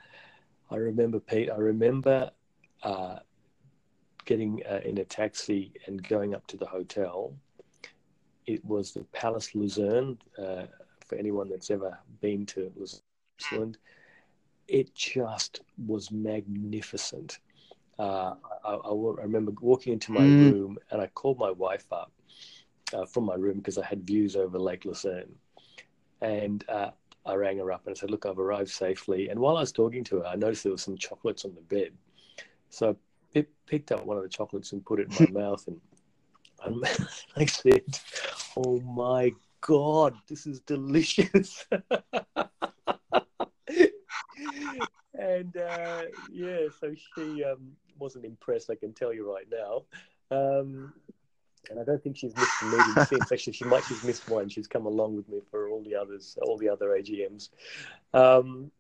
I 0.70 0.76
remember 0.76 1.20
Pete. 1.20 1.50
I 1.50 1.56
remember 1.56 2.30
uh, 2.82 3.18
getting 4.24 4.62
uh, 4.70 4.80
in 4.84 4.98
a 4.98 5.04
taxi 5.04 5.72
and 5.86 6.06
going 6.06 6.34
up 6.34 6.46
to 6.48 6.56
the 6.56 6.66
hotel. 6.66 7.32
It 8.46 8.64
was 8.64 8.92
the 8.92 9.04
Palace 9.04 9.54
Lucerne. 9.54 10.18
Uh, 10.38 10.66
for 11.06 11.16
anyone 11.16 11.48
that's 11.48 11.70
ever 11.70 11.98
been 12.20 12.44
to 12.44 12.70
Lucerne, 12.76 13.74
it 14.68 14.94
just 14.94 15.62
was 15.86 16.10
magnificent. 16.10 17.38
Uh, 17.98 18.34
I, 18.64 18.74
I, 18.74 18.92
I, 18.92 19.22
remember 19.22 19.52
walking 19.60 19.94
into 19.94 20.12
my 20.12 20.20
mm. 20.20 20.52
room 20.52 20.78
and 20.90 21.00
I 21.00 21.06
called 21.08 21.38
my 21.38 21.50
wife 21.50 21.86
up 21.90 22.12
uh, 22.92 23.06
from 23.06 23.24
my 23.24 23.34
room 23.34 23.56
because 23.56 23.78
I 23.78 23.84
had 23.84 24.06
views 24.06 24.36
over 24.36 24.58
Lake 24.58 24.84
Lucerne. 24.84 25.34
And 26.20 26.64
uh, 26.68 26.90
I 27.26 27.34
rang 27.34 27.58
her 27.58 27.72
up 27.72 27.86
and 27.86 27.94
I 27.94 27.98
said, 27.98 28.10
Look, 28.10 28.26
I've 28.26 28.38
arrived 28.38 28.70
safely. 28.70 29.28
And 29.28 29.38
while 29.38 29.56
I 29.56 29.60
was 29.60 29.72
talking 29.72 30.04
to 30.04 30.18
her, 30.18 30.26
I 30.26 30.36
noticed 30.36 30.62
there 30.64 30.72
was 30.72 30.82
some 30.82 30.96
chocolates 30.96 31.44
on 31.44 31.54
the 31.54 31.60
bed. 31.62 31.92
So 32.70 32.96
I 33.36 33.46
picked 33.66 33.92
up 33.92 34.04
one 34.04 34.16
of 34.16 34.22
the 34.22 34.28
chocolates 34.28 34.72
and 34.72 34.84
put 34.84 35.00
it 35.00 35.20
in 35.20 35.32
my 35.32 35.40
mouth. 35.42 35.66
And 35.66 35.80
I 37.36 37.44
said, 37.44 37.82
Oh 38.56 38.80
my 38.80 39.32
God, 39.60 40.14
this 40.28 40.46
is 40.46 40.60
delicious. 40.60 41.66
and 45.14 45.56
uh, 45.56 46.02
yeah, 46.30 46.68
so 46.80 46.94
she 47.14 47.44
um, 47.44 47.72
wasn't 47.98 48.24
impressed. 48.24 48.70
I 48.70 48.74
can 48.74 48.92
tell 48.92 49.12
you 49.12 49.30
right 49.30 49.46
now. 49.50 49.82
Um, 50.30 50.92
and 51.70 51.78
I 51.78 51.84
don't 51.84 52.02
think 52.02 52.16
she's 52.16 52.34
missed 52.36 52.62
a 52.62 52.64
meeting 52.66 53.04
since. 53.08 53.32
Actually, 53.32 53.52
she 53.52 53.64
might 53.64 53.84
have 53.84 54.04
missed 54.04 54.28
one. 54.28 54.48
She's 54.48 54.66
come 54.66 54.86
along 54.86 55.16
with 55.16 55.28
me 55.28 55.40
for 55.50 55.68
all 55.68 55.82
the 55.82 55.94
others, 55.94 56.38
all 56.42 56.56
the 56.56 56.68
other 56.68 56.88
AGMs. 56.88 57.50
Um, 58.14 58.70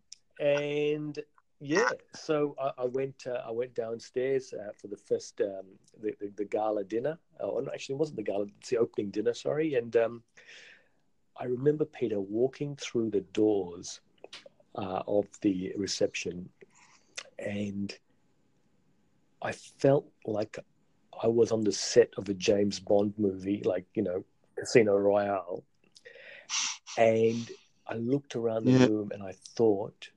and 0.40 1.18
yeah, 1.60 1.90
so 2.14 2.54
I, 2.60 2.82
I 2.82 2.84
went. 2.86 3.26
Uh, 3.26 3.42
I 3.46 3.50
went 3.50 3.74
downstairs 3.74 4.54
uh, 4.54 4.72
for 4.80 4.86
the 4.86 4.96
first 4.96 5.40
um, 5.40 5.66
the, 6.00 6.14
the, 6.20 6.30
the 6.36 6.44
gala 6.44 6.84
dinner. 6.84 7.18
Oh, 7.40 7.58
no, 7.58 7.70
actually, 7.72 7.94
it 7.94 7.98
wasn't 7.98 8.16
the 8.16 8.22
gala. 8.22 8.46
It's 8.60 8.70
the 8.70 8.78
opening 8.78 9.10
dinner. 9.10 9.34
Sorry. 9.34 9.74
And 9.74 9.96
um, 9.96 10.22
I 11.36 11.44
remember 11.44 11.84
Peter 11.84 12.20
walking 12.20 12.76
through 12.76 13.10
the 13.10 13.22
doors 13.32 14.00
uh, 14.76 15.02
of 15.06 15.26
the 15.40 15.72
reception, 15.76 16.48
and 17.38 17.96
I 19.42 19.52
felt 19.52 20.06
like 20.24 20.58
I 21.22 21.26
was 21.26 21.52
on 21.52 21.64
the 21.64 21.72
set 21.72 22.10
of 22.16 22.28
a 22.28 22.34
James 22.34 22.80
Bond 22.80 23.14
movie, 23.18 23.62
like 23.64 23.86
you 23.94 24.02
know, 24.02 24.24
Casino 24.56 24.96
Royale, 24.96 25.64
and 26.96 27.50
I 27.86 27.94
looked 27.94 28.36
around 28.36 28.64
the 28.64 28.72
yeah. 28.72 28.86
room 28.86 29.10
and 29.12 29.22
I 29.22 29.32
thought 29.56 30.10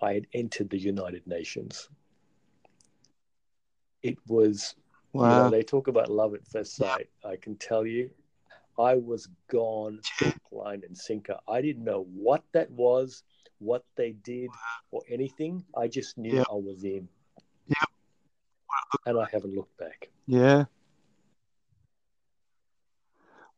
I 0.00 0.14
had 0.14 0.26
entered 0.32 0.70
the 0.70 0.78
United 0.78 1.26
Nations. 1.26 1.88
It 4.02 4.18
was, 4.28 4.74
wow. 5.12 5.22
you 5.22 5.44
know, 5.44 5.50
they 5.50 5.62
talk 5.62 5.88
about 5.88 6.10
love 6.10 6.34
at 6.34 6.46
first 6.46 6.76
sight. 6.76 7.08
I 7.24 7.36
can 7.36 7.56
tell 7.56 7.86
you, 7.86 8.10
I 8.78 8.96
was 8.96 9.28
gone 9.48 10.00
line, 10.52 10.82
and 10.86 10.96
sinker. 10.96 11.38
I 11.48 11.62
didn't 11.62 11.84
know 11.84 12.06
what 12.12 12.42
that 12.52 12.70
was 12.70 13.22
what 13.58 13.84
they 13.96 14.12
did 14.12 14.50
or 14.90 15.02
anything. 15.08 15.64
I 15.76 15.88
just 15.88 16.18
knew 16.18 16.36
yep. 16.36 16.46
I 16.50 16.54
was 16.54 16.84
in. 16.84 17.08
Yep. 17.68 17.88
And 19.06 19.18
I 19.18 19.26
haven't 19.30 19.54
looked 19.54 19.76
back. 19.78 20.10
Yeah. 20.26 20.64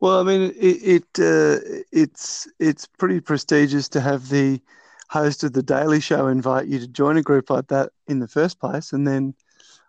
Well, 0.00 0.20
I 0.20 0.24
mean, 0.24 0.52
it, 0.60 1.04
it 1.16 1.18
uh, 1.18 1.82
it's 1.90 2.46
it's 2.58 2.86
pretty 2.86 3.20
prestigious 3.20 3.88
to 3.90 4.00
have 4.00 4.28
the 4.28 4.60
host 5.08 5.42
of 5.44 5.52
the 5.52 5.62
Daily 5.62 6.00
Show 6.00 6.26
invite 6.26 6.66
you 6.66 6.78
to 6.78 6.86
join 6.86 7.16
a 7.16 7.22
group 7.22 7.48
like 7.48 7.68
that 7.68 7.92
in 8.06 8.18
the 8.18 8.28
first 8.28 8.60
place, 8.60 8.92
and 8.92 9.06
then 9.06 9.34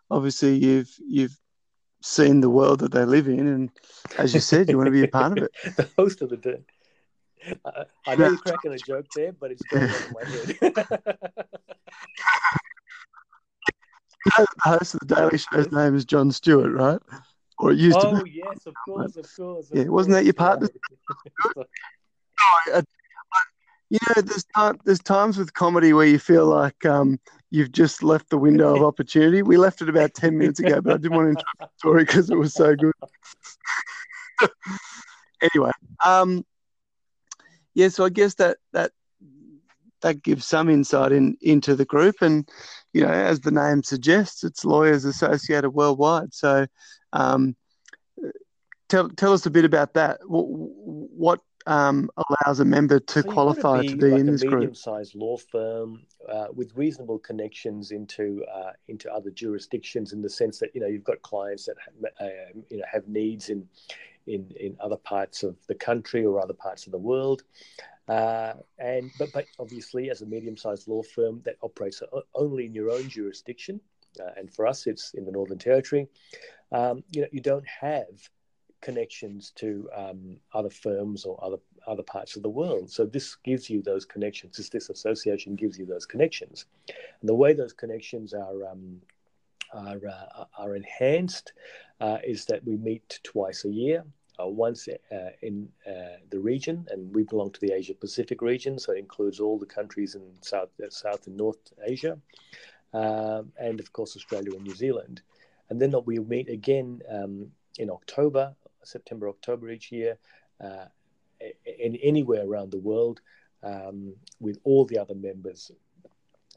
obviously 0.09 0.55
you've 0.55 0.95
you've 1.05 1.37
seen 2.01 2.39
the 2.39 2.49
world 2.49 2.79
that 2.79 2.93
they 2.93 3.03
live 3.03 3.27
in, 3.27 3.47
and 3.47 3.71
as 4.17 4.33
you 4.33 4.39
said, 4.39 4.69
you 4.69 4.77
want 4.77 4.87
to 4.87 4.91
be 4.91 5.03
a 5.03 5.07
part 5.09 5.37
of 5.37 5.43
it. 5.43 5.51
the 5.75 5.89
host 5.97 6.21
of 6.21 6.29
the 6.29 6.37
day. 6.37 6.61
I, 7.65 7.85
I 8.07 8.15
know 8.15 8.29
you're 8.29 8.37
cracking 8.37 8.73
a 8.73 8.77
joke 8.77 9.05
there, 9.13 9.33
but 9.33 9.51
it's 9.51 9.63
going 9.63 9.83
over 9.83 10.13
my 10.13 10.23
head. 10.25 11.17
the 14.37 14.47
host 14.61 14.93
of 14.93 15.01
the 15.01 15.15
Daily 15.15 15.37
Show's 15.37 15.71
name 15.71 15.95
is 15.95 16.05
Jon 16.05 16.31
Stewart, 16.31 16.71
right? 16.71 16.99
Or 17.59 17.71
it 17.71 17.79
used 17.79 17.97
oh, 17.99 18.17
to 18.17 18.23
be. 18.23 18.41
Oh, 18.45 18.51
yes, 18.51 18.65
of 18.65 18.73
course, 18.85 19.15
of 19.15 19.27
course. 19.35 19.71
Of 19.71 19.77
yeah, 19.77 19.83
wasn't 19.85 20.13
that 20.13 20.25
your 20.25 20.33
partner? 20.33 20.69
no, 21.55 21.63
I, 22.73 22.81
you 23.89 23.99
know, 24.07 24.21
there's 24.21 24.43
time, 24.55 24.79
there's 24.83 24.99
times 24.99 25.37
with 25.37 25.53
comedy 25.53 25.93
where 25.93 26.05
you 26.05 26.19
feel 26.19 26.45
like 26.45 26.85
um, 26.85 27.19
you've 27.51 27.71
just 27.71 28.03
left 28.03 28.29
the 28.29 28.37
window 28.37 28.75
of 28.75 28.83
opportunity. 28.83 29.41
We 29.41 29.57
left 29.57 29.81
it 29.81 29.89
about 29.89 30.13
ten 30.13 30.37
minutes 30.37 30.59
ago, 30.59 30.81
but 30.81 30.93
I 30.93 30.97
didn't 30.97 31.15
want 31.15 31.25
to 31.25 31.29
interrupt 31.29 31.59
the 31.59 31.69
story 31.77 32.03
because 32.03 32.29
it 32.29 32.37
was 32.37 32.53
so 32.53 32.75
good. 32.75 32.93
anyway, 35.41 35.71
um, 36.05 36.45
yeah, 37.73 37.87
so 37.87 38.03
I 38.03 38.09
guess 38.09 38.35
that 38.35 38.57
that 38.73 38.91
that 40.01 40.23
gives 40.23 40.45
some 40.45 40.69
insight 40.69 41.11
in 41.11 41.37
into 41.41 41.75
the 41.75 41.85
group, 41.85 42.15
and 42.21 42.49
you 42.93 43.01
know, 43.01 43.11
as 43.11 43.41
the 43.41 43.51
name 43.51 43.83
suggests, 43.83 44.43
it's 44.43 44.65
lawyers 44.65 45.05
associated 45.05 45.71
worldwide. 45.71 46.33
So, 46.33 46.67
um, 47.13 47.55
tell 48.89 49.09
tell 49.09 49.33
us 49.33 49.45
a 49.45 49.51
bit 49.51 49.65
about 49.65 49.93
that. 49.93 50.19
What, 50.25 50.45
what 50.47 51.41
um, 51.67 52.09
allows 52.17 52.59
a 52.59 52.65
member 52.65 52.99
to 52.99 53.21
so 53.21 53.29
qualify 53.29 53.81
to 53.81 53.83
be, 53.83 53.89
to 53.89 53.97
be 53.97 54.11
like 54.11 54.19
in 54.21 54.25
this 54.27 54.41
group? 54.41 54.53
A 54.53 54.57
medium-sized 54.57 55.15
law 55.15 55.37
firm 55.37 56.03
uh, 56.27 56.47
with 56.53 56.71
reasonable 56.75 57.19
connections 57.19 57.91
into 57.91 58.43
uh, 58.53 58.71
into 58.87 59.11
other 59.11 59.29
jurisdictions, 59.29 60.13
in 60.13 60.21
the 60.21 60.29
sense 60.29 60.59
that 60.59 60.73
you 60.73 60.81
know 60.81 60.87
you've 60.87 61.03
got 61.03 61.21
clients 61.21 61.65
that 61.65 61.75
have, 61.83 62.11
uh, 62.21 62.59
you 62.69 62.77
know 62.77 62.85
have 62.91 63.07
needs 63.07 63.49
in 63.49 63.67
in, 64.27 64.51
in 64.59 64.77
other 64.79 64.97
parts 64.97 65.43
of 65.43 65.55
the 65.67 65.75
country 65.75 66.25
or 66.25 66.41
other 66.41 66.53
parts 66.53 66.85
of 66.85 66.91
the 66.91 66.97
world. 66.97 67.43
Uh, 68.07 68.53
and 68.79 69.11
but, 69.19 69.31
but 69.33 69.45
obviously, 69.59 70.09
as 70.09 70.21
a 70.21 70.25
medium-sized 70.25 70.87
law 70.87 71.03
firm 71.03 71.41
that 71.43 71.55
operates 71.61 72.01
only 72.35 72.65
in 72.65 72.73
your 72.73 72.89
own 72.89 73.09
jurisdiction, 73.09 73.79
uh, 74.19 74.31
and 74.37 74.53
for 74.53 74.65
us, 74.65 74.87
it's 74.87 75.13
in 75.13 75.25
the 75.25 75.31
Northern 75.31 75.57
Territory. 75.57 76.07
Um, 76.71 77.03
you 77.11 77.21
know, 77.21 77.27
you 77.31 77.41
don't 77.41 77.67
have 77.67 78.07
connections 78.81 79.51
to 79.55 79.89
um, 79.95 80.37
other 80.53 80.69
firms 80.69 81.25
or 81.25 81.43
other 81.43 81.57
other 81.85 82.03
parts 82.03 82.35
of 82.35 82.43
the 82.43 82.49
world. 82.49 82.89
So 82.91 83.05
this 83.05 83.35
gives 83.43 83.69
you 83.69 83.81
those 83.81 84.05
connections. 84.05 84.57
This, 84.57 84.69
this 84.69 84.89
association 84.89 85.55
gives 85.55 85.77
you 85.77 85.85
those 85.85 86.05
connections, 86.05 86.65
and 86.87 87.27
the 87.27 87.35
way 87.35 87.53
those 87.53 87.73
connections 87.73 88.33
are 88.33 88.65
um, 88.65 89.01
are, 89.73 89.99
uh, 90.07 90.45
are 90.57 90.75
enhanced 90.75 91.53
uh, 91.99 92.19
is 92.25 92.45
that 92.45 92.63
we 92.63 92.77
meet 92.77 93.19
twice 93.23 93.65
a 93.65 93.69
year. 93.69 94.05
Uh, 94.39 94.45
once 94.45 94.87
uh, 94.87 95.15
in 95.41 95.67
uh, 95.87 96.17
the 96.29 96.39
region, 96.39 96.85
and 96.91 97.13
we 97.15 97.23
belong 97.23 97.51
to 97.51 97.59
the 97.59 97.73
Asia 97.73 97.93
Pacific 97.95 98.41
region, 98.41 98.77
so 98.77 98.91
it 98.91 98.99
includes 98.99 99.39
all 99.39 99.57
the 99.57 99.65
countries 99.65 100.13
in 100.13 100.21
South, 100.41 100.69
South 100.89 101.25
and 101.25 101.35
North 101.35 101.73
Asia, 101.83 102.19
um, 102.93 103.51
and 103.59 103.79
of 103.79 103.91
course 103.93 104.15
Australia 104.15 104.53
and 104.53 104.63
New 104.63 104.75
Zealand. 104.75 105.21
And 105.69 105.81
then 105.81 105.91
we'll 106.05 106.23
meet 106.23 106.49
again 106.49 107.01
um, 107.09 107.47
in 107.79 107.89
October, 107.89 108.55
September, 108.83 109.27
October 109.27 109.71
each 109.71 109.91
year, 109.91 110.19
in 111.79 111.95
anywhere 111.97 112.45
around 112.47 112.71
the 112.71 112.79
world 112.79 113.21
um, 113.63 114.13
with 114.39 114.59
all 114.63 114.85
the 114.85 114.99
other 114.99 115.15
members 115.15 115.71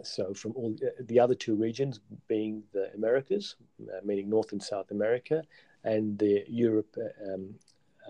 so 0.04 0.32
from 0.34 0.52
all 0.54 0.74
the 1.00 1.18
other 1.18 1.34
two 1.34 1.54
regions 1.54 2.00
being 2.28 2.62
the 2.72 2.92
Americas, 2.94 3.56
uh, 3.82 4.00
meaning 4.04 4.28
North 4.28 4.52
and 4.52 4.62
South 4.62 4.90
America, 4.90 5.42
and 5.84 6.18
the 6.18 6.44
Europe, 6.48 6.96
um, 7.32 7.54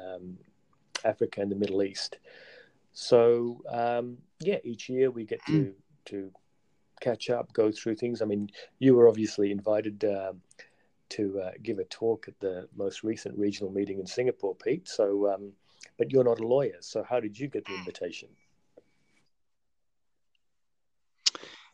um, 0.01 0.39
Africa, 1.05 1.41
and 1.41 1.51
the 1.51 1.57
Middle 1.57 1.83
East. 1.83 2.19
So 2.93 3.63
um, 3.69 4.19
yeah, 4.41 4.59
each 4.65 4.89
year 4.89 5.11
we 5.11 5.25
get 5.25 5.45
to 5.47 5.75
to 6.07 6.31
catch 7.01 7.31
up, 7.31 7.53
go 7.53 7.73
through 7.73 7.97
things. 7.97 8.23
I 8.23 8.27
mean, 8.27 8.51
you 8.79 8.95
were 8.95 9.09
obviously 9.09 9.51
invited 9.51 10.05
uh, 10.05 10.35
to 11.11 11.41
uh, 11.41 11.51
give 11.63 11.79
a 11.79 11.85
talk 11.85 12.27
at 12.29 12.39
the 12.41 12.69
most 12.77 13.03
recent 13.03 13.37
regional 13.39 13.73
meeting 13.73 13.99
in 13.99 14.07
Singapore, 14.07 14.55
Pete. 14.55 14.89
So, 14.89 15.33
um, 15.33 15.53
but 15.99 16.13
you're 16.13 16.25
not 16.25 16.41
a 16.41 16.47
lawyer, 16.47 16.77
so 16.81 17.03
how 17.03 17.21
did 17.21 17.39
you 17.39 17.49
get 17.49 17.65
the 17.65 17.75
invitation? 17.75 18.29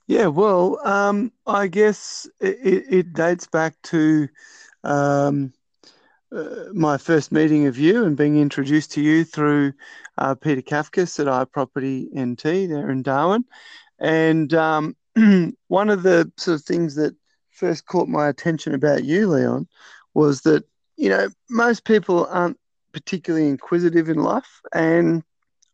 Yeah, 0.08 0.26
well, 0.26 0.78
um, 0.86 1.32
I 1.46 1.66
guess 1.66 2.28
it, 2.40 2.84
it, 2.88 3.12
dates 3.12 3.48
back 3.48 3.74
to 3.84 4.28
um, 4.84 5.52
uh, 6.32 6.72
my 6.72 6.98
first 6.98 7.32
meeting 7.32 7.66
of 7.66 7.78
you 7.78 8.04
and 8.04 8.16
being 8.16 8.38
introduced 8.38 8.92
to 8.92 9.00
you 9.00 9.24
through 9.24 9.72
uh, 10.18 10.34
Peter 10.34 10.62
Kafkas 10.62 11.20
at 11.20 11.26
iProperty 11.26 12.08
NT 12.14 12.68
there 12.68 12.90
in 12.90 13.02
Darwin. 13.02 13.44
And 13.98 14.52
um, 14.54 14.96
one 15.68 15.90
of 15.90 16.02
the 16.02 16.30
sort 16.36 16.60
of 16.60 16.64
things 16.64 16.94
that 16.96 17.14
first 17.50 17.86
caught 17.86 18.08
my 18.08 18.28
attention 18.28 18.74
about 18.74 19.04
you, 19.04 19.28
Leon, 19.28 19.68
was 20.14 20.42
that, 20.42 20.64
you 20.96 21.08
know, 21.08 21.28
most 21.48 21.84
people 21.84 22.26
aren't 22.26 22.58
particularly 22.92 23.48
inquisitive 23.48 24.08
in 24.08 24.18
life. 24.18 24.60
And 24.72 25.22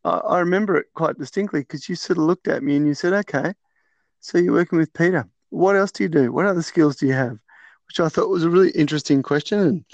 I, 0.05 0.11
I 0.11 0.39
remember 0.41 0.77
it 0.77 0.87
quite 0.95 1.19
distinctly 1.19 1.61
because 1.61 1.89
you 1.89 1.95
sort 1.95 2.19
of 2.19 2.25
looked 2.25 2.49
at 2.49 2.63
me 2.63 2.77
and 2.77 2.87
you 2.87 2.95
said, 2.95 3.13
okay, 3.13 3.55
so 4.21 4.39
you're 4.39 4.53
working 4.53 4.79
with 4.79 4.93
Peter. 4.93 5.29
What 5.51 5.77
else 5.77 5.93
do 5.93 6.05
you 6.05 6.09
do? 6.09 6.33
What 6.33 6.47
other 6.47 6.63
skills 6.63 6.97
do 6.97 7.07
you 7.07 7.15
have? 7.15 7.39
Which 7.89 8.01
I 8.01 8.09
thought 8.09 8.31
was 8.31 8.45
a 8.45 8.51
really 8.51 8.71
interesting 8.71 9.23
question. 9.23 9.59
And 9.61 9.85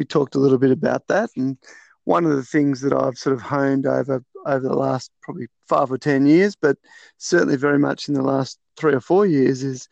we 0.00 0.06
talked 0.06 0.34
a 0.34 0.38
little 0.38 0.56
bit 0.56 0.70
about 0.70 1.06
that. 1.08 1.28
And 1.36 1.58
one 2.04 2.24
of 2.24 2.34
the 2.34 2.42
things 2.42 2.80
that 2.80 2.94
I've 2.94 3.18
sort 3.18 3.36
of 3.36 3.42
honed 3.42 3.86
over 3.86 4.24
over 4.46 4.66
the 4.66 4.74
last 4.74 5.10
probably 5.20 5.46
five 5.68 5.92
or 5.92 5.98
ten 5.98 6.26
years, 6.26 6.56
but 6.56 6.78
certainly 7.18 7.56
very 7.56 7.78
much 7.78 8.08
in 8.08 8.14
the 8.14 8.22
last 8.22 8.58
three 8.78 8.94
or 8.94 9.00
four 9.00 9.26
years, 9.26 9.62
is 9.62 9.88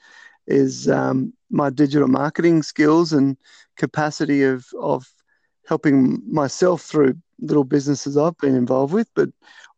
is 0.47 0.89
um, 0.89 1.35
my 1.51 1.69
digital 1.69 2.09
marketing 2.09 2.63
skills 2.63 3.13
and 3.13 3.37
capacity 3.77 4.43
of 4.45 4.65
of 4.81 5.07
helping 5.67 6.23
myself 6.27 6.81
through 6.81 7.15
little 7.41 7.65
businesses 7.65 8.17
I've 8.17 8.39
been 8.39 8.55
involved 8.55 8.95
with, 8.95 9.11
but 9.15 9.29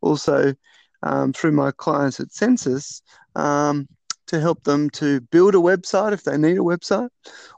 also 0.01 0.55
um, 1.03 1.33
through 1.33 1.53
my 1.53 1.73
clients 1.73 2.21
at 2.21 2.33
Census, 2.33 3.03
um, 3.35 3.89
to 4.29 4.39
help 4.39 4.63
them 4.63 4.91
to 4.91 5.21
build 5.33 5.57
a 5.57 5.59
website 5.59 6.13
if 6.13 6.23
they 6.23 6.39
need 6.39 6.57
a 6.57 6.71
website, 6.73 7.09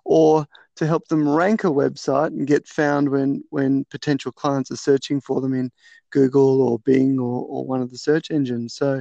or 0.07 0.47
to 0.77 0.87
help 0.87 1.07
them 1.09 1.29
rank 1.29 1.65
a 1.65 1.69
website 1.69 2.29
and 2.29 2.47
get 2.47 2.67
found 2.67 3.09
when 3.09 3.43
when 3.51 3.85
potential 3.91 4.33
clients 4.33 4.71
are 4.71 4.77
searching 4.77 5.21
for 5.21 5.41
them 5.41 5.55
in 5.55 5.71
Google 6.11 6.63
or 6.63 6.79
Bing 6.81 7.19
or, 7.19 7.45
or 7.47 7.67
one 7.67 7.83
of 7.83 7.91
the 7.91 7.99
search 7.99 8.31
engines. 8.31 8.75
So, 8.75 9.01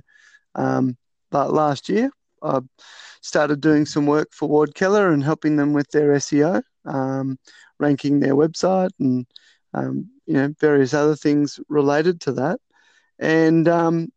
um, 0.55 0.97
but 1.29 1.53
last 1.53 1.89
year 1.89 2.11
I 2.41 2.59
started 3.21 3.61
doing 3.61 3.85
some 3.85 4.05
work 4.05 4.29
for 4.31 4.49
Ward 4.49 4.75
Keller 4.75 5.11
and 5.11 5.23
helping 5.23 5.55
them 5.55 5.73
with 5.73 5.89
their 5.91 6.09
SEO, 6.13 6.61
um, 6.85 7.37
ranking 7.79 8.19
their 8.19 8.35
website 8.35 8.91
and 8.99 9.25
um, 9.73 10.09
you 10.25 10.33
know 10.33 10.53
various 10.59 10.93
other 10.93 11.15
things 11.15 11.59
related 11.69 12.21
to 12.21 12.33
that. 12.33 12.59
And 13.19 13.67
um, 13.67 14.11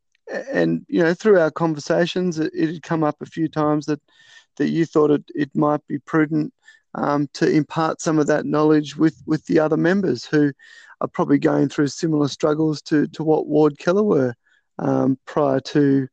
and 0.50 0.84
you 0.88 1.02
know 1.02 1.14
through 1.14 1.38
our 1.38 1.50
conversations 1.50 2.38
it, 2.38 2.52
it, 2.54 2.66
had 2.66 2.82
come 2.82 3.04
up 3.04 3.20
a 3.20 3.26
few 3.26 3.48
times 3.48 3.86
that 3.86 4.00
that 4.56 4.68
you 4.68 4.86
thought 4.86 5.10
it, 5.10 5.24
it 5.34 5.54
might 5.54 5.86
be 5.86 5.98
prudent 5.98 6.52
um, 6.94 7.28
to 7.34 7.48
impart 7.48 8.00
some 8.00 8.18
of 8.18 8.26
that 8.26 8.46
knowledge 8.46 8.96
with 8.96 9.20
with 9.26 9.44
the 9.46 9.58
other 9.58 9.76
members 9.76 10.24
who 10.24 10.52
are 11.00 11.08
probably 11.08 11.38
going 11.38 11.68
through 11.68 11.88
similar 11.88 12.28
struggles 12.28 12.82
to 12.82 13.06
to 13.08 13.22
what 13.22 13.46
Ward 13.46 13.78
Keller 13.78 14.02
were 14.02 14.34
um, 14.78 15.18
prior 15.26 15.60
to 15.60 16.08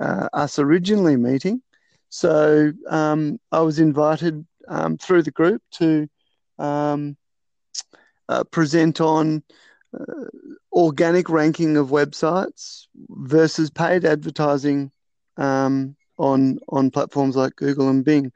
uh, 0.00 0.28
us 0.32 0.58
originally 0.58 1.16
meeting. 1.16 1.62
So 2.08 2.72
um, 2.88 3.38
I 3.52 3.60
was 3.60 3.78
invited 3.78 4.46
um, 4.68 4.96
through 4.98 5.22
the 5.22 5.30
group 5.30 5.62
to 5.72 6.08
um, 6.58 7.16
uh, 8.28 8.44
present 8.44 9.00
on 9.00 9.42
uh, 9.98 10.24
organic 10.72 11.28
ranking 11.28 11.76
of 11.76 11.88
websites 11.88 12.86
versus 13.08 13.70
paid 13.70 14.04
advertising 14.04 14.90
um, 15.36 15.96
on 16.18 16.58
on 16.68 16.90
platforms 16.90 17.36
like 17.36 17.56
Google 17.56 17.88
and 17.88 18.04
Bing. 18.04 18.32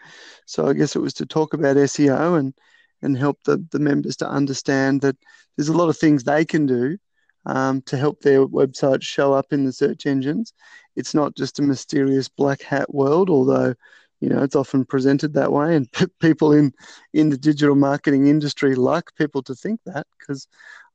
So 0.47 0.67
I 0.67 0.73
guess 0.73 0.97
it 0.97 1.01
was 1.01 1.15
to 1.15 1.27
talk 1.27 1.55
about 1.55 1.77
SEO 1.77 2.39
and 2.39 2.55
and 3.03 3.17
help 3.17 3.39
the, 3.45 3.65
the 3.71 3.79
members 3.79 4.17
to 4.19 4.29
understand 4.29 5.01
that 5.01 5.17
there's 5.57 5.69
a 5.69 5.77
lot 5.77 5.89
of 5.89 5.97
things 5.97 6.23
they 6.23 6.45
can 6.45 6.67
do 6.67 6.99
um, 7.47 7.83
to 7.83 7.97
help 7.97 8.21
their 8.21 8.47
website 8.47 9.03
show 9.03 9.33
up 9.33 9.53
in 9.53 9.65
the 9.65 9.73
search 9.73 10.07
engines. 10.07 10.53
It's 10.97 11.15
not 11.15 11.35
just 11.35 11.59
a 11.59 11.63
mysterious 11.63 12.29
black 12.29 12.63
hat 12.63 12.93
world, 12.95 13.31
although 13.31 13.75
you 14.21 14.29
know 14.29 14.43
it's 14.43 14.57
often 14.57 14.85
presented 14.85 15.35
that 15.35 15.53
way, 15.53 15.77
and 15.77 15.89
people 16.21 16.53
in 16.53 16.73
in 17.13 17.31
the 17.31 17.39
digital 17.39 17.75
marketing 17.75 18.27
industry 18.27 18.75
like 18.75 19.15
people 19.17 19.43
to 19.45 19.55
think 19.55 19.81
that 19.87 20.07
because 20.19 20.47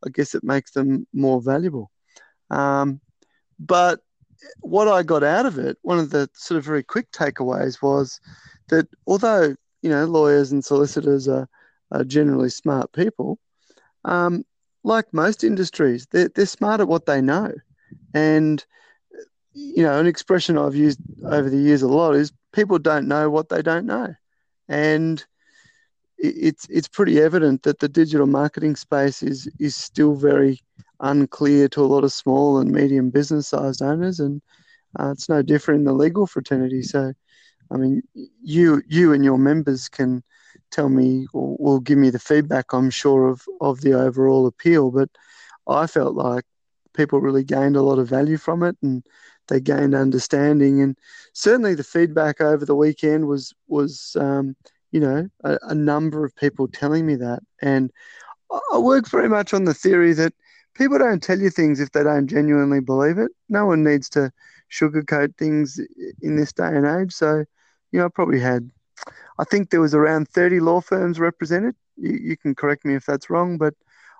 I 0.05 0.09
guess 0.09 0.35
it 0.35 0.43
makes 0.43 0.71
them 0.71 1.07
more 1.13 1.41
valuable. 1.41 1.89
Um, 2.51 3.01
but 3.59 4.01
what 4.61 4.87
I 4.87 5.03
got 5.03 5.23
out 5.23 5.45
of 5.45 5.57
it, 5.57 5.77
one 5.81 5.99
of 5.99 6.09
the 6.09 6.29
sort 6.33 6.57
of 6.57 6.65
very 6.65 6.83
quick 6.83 7.11
takeaways 7.11 7.81
was 7.81 8.19
that 8.69 8.87
although 9.07 9.55
you 9.81 9.89
know 9.89 10.05
lawyers 10.05 10.51
and 10.51 10.63
solicitors 10.63 11.27
are, 11.27 11.47
are 11.91 12.03
generally 12.03 12.49
smart 12.49 12.91
people, 12.93 13.39
um, 14.03 14.43
like 14.83 15.13
most 15.13 15.43
industries, 15.43 16.07
they're, 16.11 16.29
they're 16.29 16.45
smart 16.45 16.81
at 16.81 16.87
what 16.87 17.05
they 17.05 17.21
know, 17.21 17.51
and 18.13 18.65
you 19.53 19.83
know 19.83 19.99
an 19.99 20.07
expression 20.07 20.57
I've 20.57 20.75
used 20.75 20.99
over 21.25 21.49
the 21.49 21.57
years 21.57 21.81
a 21.81 21.87
lot 21.87 22.13
is 22.13 22.31
people 22.51 22.79
don't 22.79 23.07
know 23.07 23.29
what 23.29 23.49
they 23.49 23.61
don't 23.61 23.85
know, 23.85 24.13
and 24.67 25.23
it's 26.17 26.67
it's 26.69 26.87
pretty 26.87 27.21
evident 27.21 27.63
that 27.63 27.79
the 27.79 27.89
digital 27.89 28.27
marketing 28.27 28.75
space 28.75 29.21
is 29.21 29.49
is 29.59 29.75
still 29.75 30.15
very 30.15 30.61
unclear 30.99 31.67
to 31.69 31.81
a 31.81 31.85
lot 31.85 32.03
of 32.03 32.11
small 32.11 32.59
and 32.59 32.71
medium 32.71 33.09
business 33.09 33.49
sized 33.49 33.81
owners, 33.81 34.19
and 34.19 34.41
uh, 34.99 35.11
it's 35.11 35.29
no 35.29 35.41
different 35.41 35.79
in 35.79 35.85
the 35.85 35.93
legal 35.93 36.27
fraternity. 36.27 36.81
So, 36.81 37.13
I 37.71 37.77
mean, 37.77 38.01
you 38.41 38.81
you 38.87 39.13
and 39.13 39.23
your 39.23 39.37
members 39.37 39.89
can 39.89 40.23
tell 40.71 40.89
me 40.89 41.27
or 41.33 41.55
will 41.59 41.79
give 41.79 41.97
me 41.97 42.09
the 42.09 42.19
feedback. 42.19 42.73
I'm 42.73 42.89
sure 42.89 43.27
of 43.27 43.41
of 43.61 43.81
the 43.81 43.93
overall 43.93 44.47
appeal, 44.47 44.91
but 44.91 45.09
I 45.67 45.87
felt 45.87 46.15
like 46.15 46.43
people 46.93 47.19
really 47.19 47.43
gained 47.43 47.75
a 47.75 47.81
lot 47.81 47.99
of 47.99 48.07
value 48.07 48.37
from 48.37 48.63
it, 48.63 48.77
and 48.81 49.03
they 49.47 49.59
gained 49.59 49.95
understanding, 49.95 50.81
and 50.81 50.97
certainly 51.33 51.75
the 51.75 51.83
feedback 51.83 52.41
over 52.41 52.65
the 52.65 52.75
weekend 52.75 53.27
was 53.27 53.53
was 53.67 54.15
um, 54.19 54.55
you 54.95 55.01
know, 55.01 55.27
a, 55.43 55.59
a 55.63 55.75
number 55.75 56.23
of 56.23 56.33
people 56.37 56.69
telling 56.69 57.05
me 57.05 57.15
that. 57.15 57.39
And 57.61 57.91
I 58.71 58.77
work 58.77 59.09
very 59.09 59.27
much 59.27 59.53
on 59.53 59.65
the 59.65 59.73
theory 59.73 60.13
that 60.13 60.33
people 60.75 60.97
don't 60.99 61.23
tell 61.23 61.39
you 61.39 61.49
things 61.49 61.79
if 61.79 61.91
they 61.91 62.03
don't 62.03 62.27
genuinely 62.27 62.79
believe 62.79 63.17
it. 63.17 63.31
No 63.49 63.65
one 63.65 63.83
needs 63.83 64.09
to 64.09 64.31
sugarcoat 64.71 65.35
things 65.37 65.79
in 66.21 66.35
this 66.35 66.53
day 66.53 66.67
and 66.67 66.85
age. 66.85 67.13
So, 67.13 67.45
you 67.91 67.99
know, 67.99 68.05
I 68.05 68.09
probably 68.09 68.39
had, 68.39 68.69
I 69.39 69.43
think 69.45 69.69
there 69.69 69.81
was 69.81 69.95
around 69.95 70.27
30 70.29 70.59
law 70.59 70.81
firms 70.81 71.19
represented. 71.19 71.75
You, 71.97 72.11
you 72.11 72.37
can 72.37 72.55
correct 72.55 72.85
me 72.85 72.95
if 72.95 73.05
that's 73.05 73.29
wrong, 73.29 73.57
but 73.57 73.73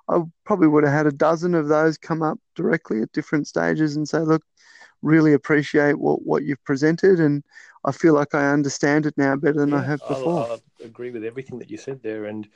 I 0.07 0.21
probably 0.45 0.67
would 0.67 0.83
have 0.83 0.93
had 0.93 1.07
a 1.07 1.11
dozen 1.11 1.55
of 1.55 1.67
those 1.67 1.97
come 1.97 2.21
up 2.21 2.39
directly 2.55 3.01
at 3.01 3.11
different 3.11 3.47
stages 3.47 3.95
and 3.95 4.07
say, 4.07 4.19
look, 4.19 4.43
really 5.01 5.33
appreciate 5.33 5.99
what, 5.99 6.25
what 6.25 6.43
you've 6.43 6.63
presented. 6.63 7.19
And 7.19 7.43
I 7.83 7.91
feel 7.91 8.13
like 8.13 8.33
I 8.33 8.51
understand 8.51 9.05
it 9.05 9.17
now 9.17 9.35
better 9.35 9.59
than 9.59 9.71
yeah, 9.71 9.77
I 9.77 9.83
have 9.83 10.07
before. 10.07 10.59
I 10.81 10.85
agree 10.85 11.11
with 11.11 11.23
everything 11.25 11.59
that 11.59 11.69
you 11.69 11.77
said 11.77 12.01
there, 12.01 12.25
and 12.25 12.47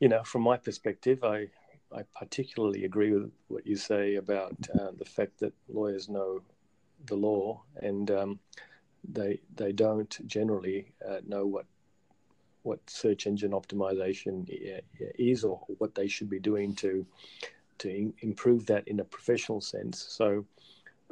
you 0.00 0.08
know, 0.08 0.22
from 0.22 0.42
my 0.42 0.56
perspective, 0.56 1.24
I 1.24 1.48
I 1.94 2.02
particularly 2.18 2.84
agree 2.84 3.12
with 3.12 3.30
what 3.48 3.66
you 3.66 3.76
say 3.76 4.16
about 4.16 4.56
uh, 4.78 4.90
the 4.98 5.04
fact 5.04 5.38
that 5.40 5.52
lawyers 5.68 6.08
know 6.08 6.40
the 7.06 7.14
law 7.14 7.62
and 7.76 8.10
um, 8.10 8.38
they 9.08 9.40
they 9.54 9.72
don't 9.72 10.18
generally 10.26 10.92
uh, 11.08 11.20
know 11.26 11.46
what 11.46 11.66
what 12.62 12.80
search 12.90 13.26
engine 13.28 13.52
optimization 13.52 14.44
is 15.18 15.44
or 15.44 15.60
what 15.78 15.94
they 15.94 16.08
should 16.08 16.28
be 16.28 16.40
doing 16.40 16.74
to 16.74 17.06
to 17.78 18.12
improve 18.20 18.66
that 18.66 18.86
in 18.88 19.00
a 19.00 19.04
professional 19.04 19.60
sense. 19.60 20.04
So 20.08 20.44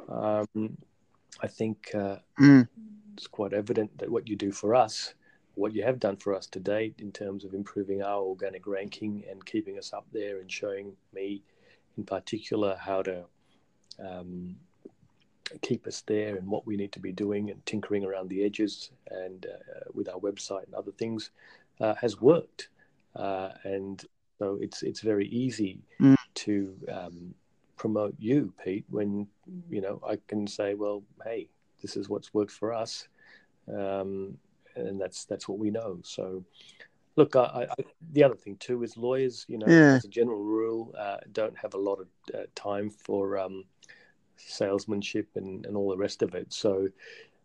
um, 0.09 0.77
I 1.41 1.47
think 1.47 1.91
uh, 1.93 2.17
mm. 2.39 2.67
it's 3.13 3.27
quite 3.27 3.53
evident 3.53 3.97
that 3.99 4.09
what 4.09 4.27
you 4.27 4.35
do 4.35 4.51
for 4.51 4.75
us, 4.75 5.13
what 5.55 5.73
you 5.73 5.83
have 5.83 5.99
done 5.99 6.17
for 6.17 6.33
us 6.35 6.47
to 6.47 6.59
date 6.59 6.95
in 6.99 7.11
terms 7.11 7.43
of 7.43 7.53
improving 7.53 8.01
our 8.01 8.21
organic 8.21 8.67
ranking 8.67 9.23
and 9.29 9.45
keeping 9.45 9.77
us 9.77 9.93
up 9.93 10.05
there 10.11 10.39
and 10.39 10.51
showing 10.51 10.93
me 11.13 11.41
in 11.97 12.03
particular 12.03 12.77
how 12.79 13.01
to 13.01 13.23
um, 13.99 14.55
keep 15.61 15.87
us 15.87 16.01
there 16.01 16.35
and 16.35 16.47
what 16.47 16.65
we 16.65 16.75
need 16.75 16.91
to 16.91 16.99
be 16.99 17.11
doing 17.11 17.49
and 17.49 17.65
tinkering 17.65 18.03
around 18.03 18.29
the 18.29 18.43
edges 18.43 18.91
and 19.11 19.45
uh, 19.45 19.89
with 19.93 20.09
our 20.09 20.19
website 20.19 20.65
and 20.65 20.73
other 20.73 20.91
things 20.91 21.31
uh, 21.79 21.93
has 21.95 22.19
worked. 22.19 22.69
Uh, 23.15 23.49
and 23.63 24.05
so 24.39 24.57
it's 24.61 24.83
it's 24.83 24.99
very 24.99 25.27
easy 25.27 25.79
mm. 26.01 26.15
to 26.33 26.75
um, 26.91 27.33
promote 27.77 28.15
you, 28.19 28.53
Pete, 28.63 28.85
when 28.89 29.27
you 29.69 29.81
know 29.81 30.01
I 30.05 30.17
can 30.27 30.47
say, 30.47 30.73
well, 30.73 31.03
hey, 31.23 31.47
this 31.81 31.95
is 31.95 32.09
what's 32.09 32.33
worked 32.33 32.51
for 32.51 32.73
us, 32.73 33.07
um, 33.73 34.37
and 34.75 34.99
that's 34.99 35.25
that's 35.25 35.47
what 35.47 35.59
we 35.59 35.71
know. 35.71 35.99
So, 36.03 36.43
look, 37.15 37.35
I, 37.35 37.67
I, 37.69 37.83
the 38.11 38.23
other 38.23 38.35
thing 38.35 38.57
too 38.57 38.83
is 38.83 38.97
lawyers, 38.97 39.45
you 39.47 39.57
know, 39.57 39.67
yeah. 39.67 39.95
as 39.95 40.05
a 40.05 40.09
general 40.09 40.43
rule, 40.43 40.93
uh, 40.97 41.17
don't 41.31 41.57
have 41.57 41.73
a 41.73 41.77
lot 41.77 41.99
of 41.99 42.07
uh, 42.33 42.43
time 42.55 42.89
for 42.89 43.37
um, 43.37 43.63
salesmanship 44.37 45.29
and, 45.35 45.65
and 45.65 45.75
all 45.75 45.89
the 45.89 45.97
rest 45.97 46.21
of 46.21 46.35
it. 46.35 46.53
So, 46.53 46.89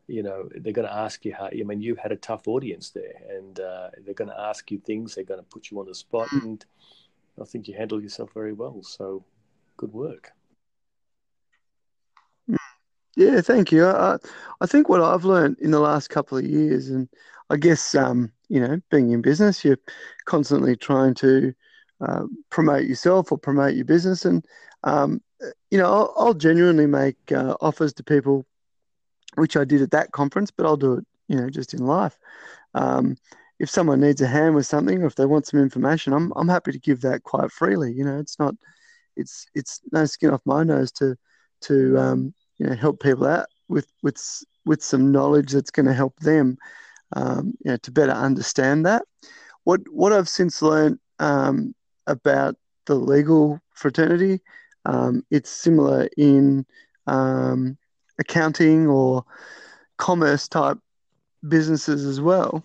you 0.06 0.22
know, 0.22 0.48
they're 0.56 0.72
going 0.72 0.88
to 0.88 0.94
ask 0.94 1.24
you 1.24 1.34
how. 1.34 1.46
I 1.46 1.62
mean, 1.62 1.80
you 1.80 1.94
had 1.94 2.12
a 2.12 2.16
tough 2.16 2.48
audience 2.48 2.90
there, 2.90 3.14
and 3.28 3.60
uh, 3.60 3.90
they're 4.04 4.14
going 4.14 4.30
to 4.30 4.40
ask 4.40 4.70
you 4.70 4.78
things. 4.78 5.14
They're 5.14 5.24
going 5.24 5.40
to 5.40 5.46
put 5.46 5.70
you 5.70 5.78
on 5.78 5.86
the 5.86 5.94
spot, 5.94 6.28
hmm. 6.30 6.38
and 6.38 6.64
I 7.40 7.44
think 7.44 7.68
you 7.68 7.74
handled 7.74 8.02
yourself 8.02 8.32
very 8.34 8.52
well. 8.52 8.82
So, 8.82 9.24
good 9.76 9.92
work. 9.92 10.32
Yeah, 13.16 13.40
thank 13.40 13.72
you. 13.72 13.86
I, 13.86 14.16
I 14.60 14.66
think 14.66 14.88
what 14.88 15.00
I've 15.02 15.24
learned 15.24 15.58
in 15.60 15.70
the 15.70 15.80
last 15.80 16.08
couple 16.08 16.38
of 16.38 16.44
years, 16.44 16.88
and 16.90 17.08
I 17.50 17.56
guess 17.56 17.94
um, 17.94 18.32
you 18.48 18.60
know, 18.60 18.80
being 18.90 19.10
in 19.10 19.20
business, 19.22 19.64
you're 19.64 19.78
constantly 20.26 20.76
trying 20.76 21.14
to 21.14 21.52
uh, 22.00 22.24
promote 22.50 22.84
yourself 22.84 23.32
or 23.32 23.38
promote 23.38 23.74
your 23.74 23.84
business, 23.84 24.24
and 24.24 24.44
um, 24.84 25.20
you 25.70 25.78
know, 25.78 25.86
I'll, 25.86 26.14
I'll 26.16 26.34
genuinely 26.34 26.86
make 26.86 27.16
uh, 27.32 27.56
offers 27.60 27.92
to 27.94 28.04
people, 28.04 28.46
which 29.36 29.56
I 29.56 29.64
did 29.64 29.82
at 29.82 29.90
that 29.90 30.12
conference, 30.12 30.50
but 30.50 30.66
I'll 30.66 30.76
do 30.76 30.94
it, 30.94 31.04
you 31.28 31.36
know, 31.36 31.50
just 31.50 31.74
in 31.74 31.84
life. 31.86 32.18
Um, 32.74 33.16
if 33.58 33.68
someone 33.68 34.00
needs 34.00 34.20
a 34.22 34.26
hand 34.26 34.54
with 34.54 34.66
something, 34.66 35.02
or 35.02 35.06
if 35.06 35.16
they 35.16 35.26
want 35.26 35.46
some 35.46 35.60
information, 35.60 36.12
I'm 36.12 36.32
I'm 36.36 36.48
happy 36.48 36.72
to 36.72 36.78
give 36.78 37.00
that 37.02 37.24
quite 37.24 37.50
freely. 37.50 37.92
You 37.92 38.04
know, 38.04 38.18
it's 38.18 38.38
not, 38.38 38.54
it's 39.16 39.46
it's 39.54 39.80
no 39.92 40.06
skin 40.06 40.30
off 40.30 40.40
my 40.44 40.62
nose 40.62 40.92
to 40.92 41.16
to 41.62 41.98
um, 41.98 42.34
you 42.60 42.66
know 42.66 42.76
help 42.76 43.02
people 43.02 43.26
out 43.26 43.46
with 43.68 43.88
with 44.02 44.44
with 44.64 44.82
some 44.82 45.10
knowledge 45.10 45.50
that's 45.52 45.70
going 45.72 45.86
to 45.86 45.94
help 45.94 46.16
them, 46.20 46.56
um, 47.16 47.54
you 47.64 47.72
know, 47.72 47.76
to 47.78 47.90
better 47.90 48.12
understand 48.12 48.86
that. 48.86 49.02
What 49.64 49.80
what 49.90 50.12
I've 50.12 50.28
since 50.28 50.62
learned 50.62 51.00
um, 51.18 51.74
about 52.06 52.54
the 52.86 52.94
legal 52.94 53.60
fraternity 53.74 54.40
um, 54.84 55.24
it's 55.30 55.50
similar 55.50 56.08
in 56.16 56.64
um, 57.06 57.76
accounting 58.18 58.86
or 58.86 59.24
commerce 59.96 60.48
type 60.48 60.78
businesses 61.48 62.04
as 62.04 62.20
well, 62.20 62.64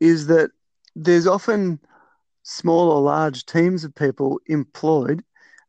is 0.00 0.26
that 0.28 0.50
there's 0.94 1.26
often 1.26 1.78
small 2.42 2.90
or 2.90 3.00
large 3.00 3.46
teams 3.46 3.84
of 3.84 3.94
people 3.94 4.40
employed 4.46 5.22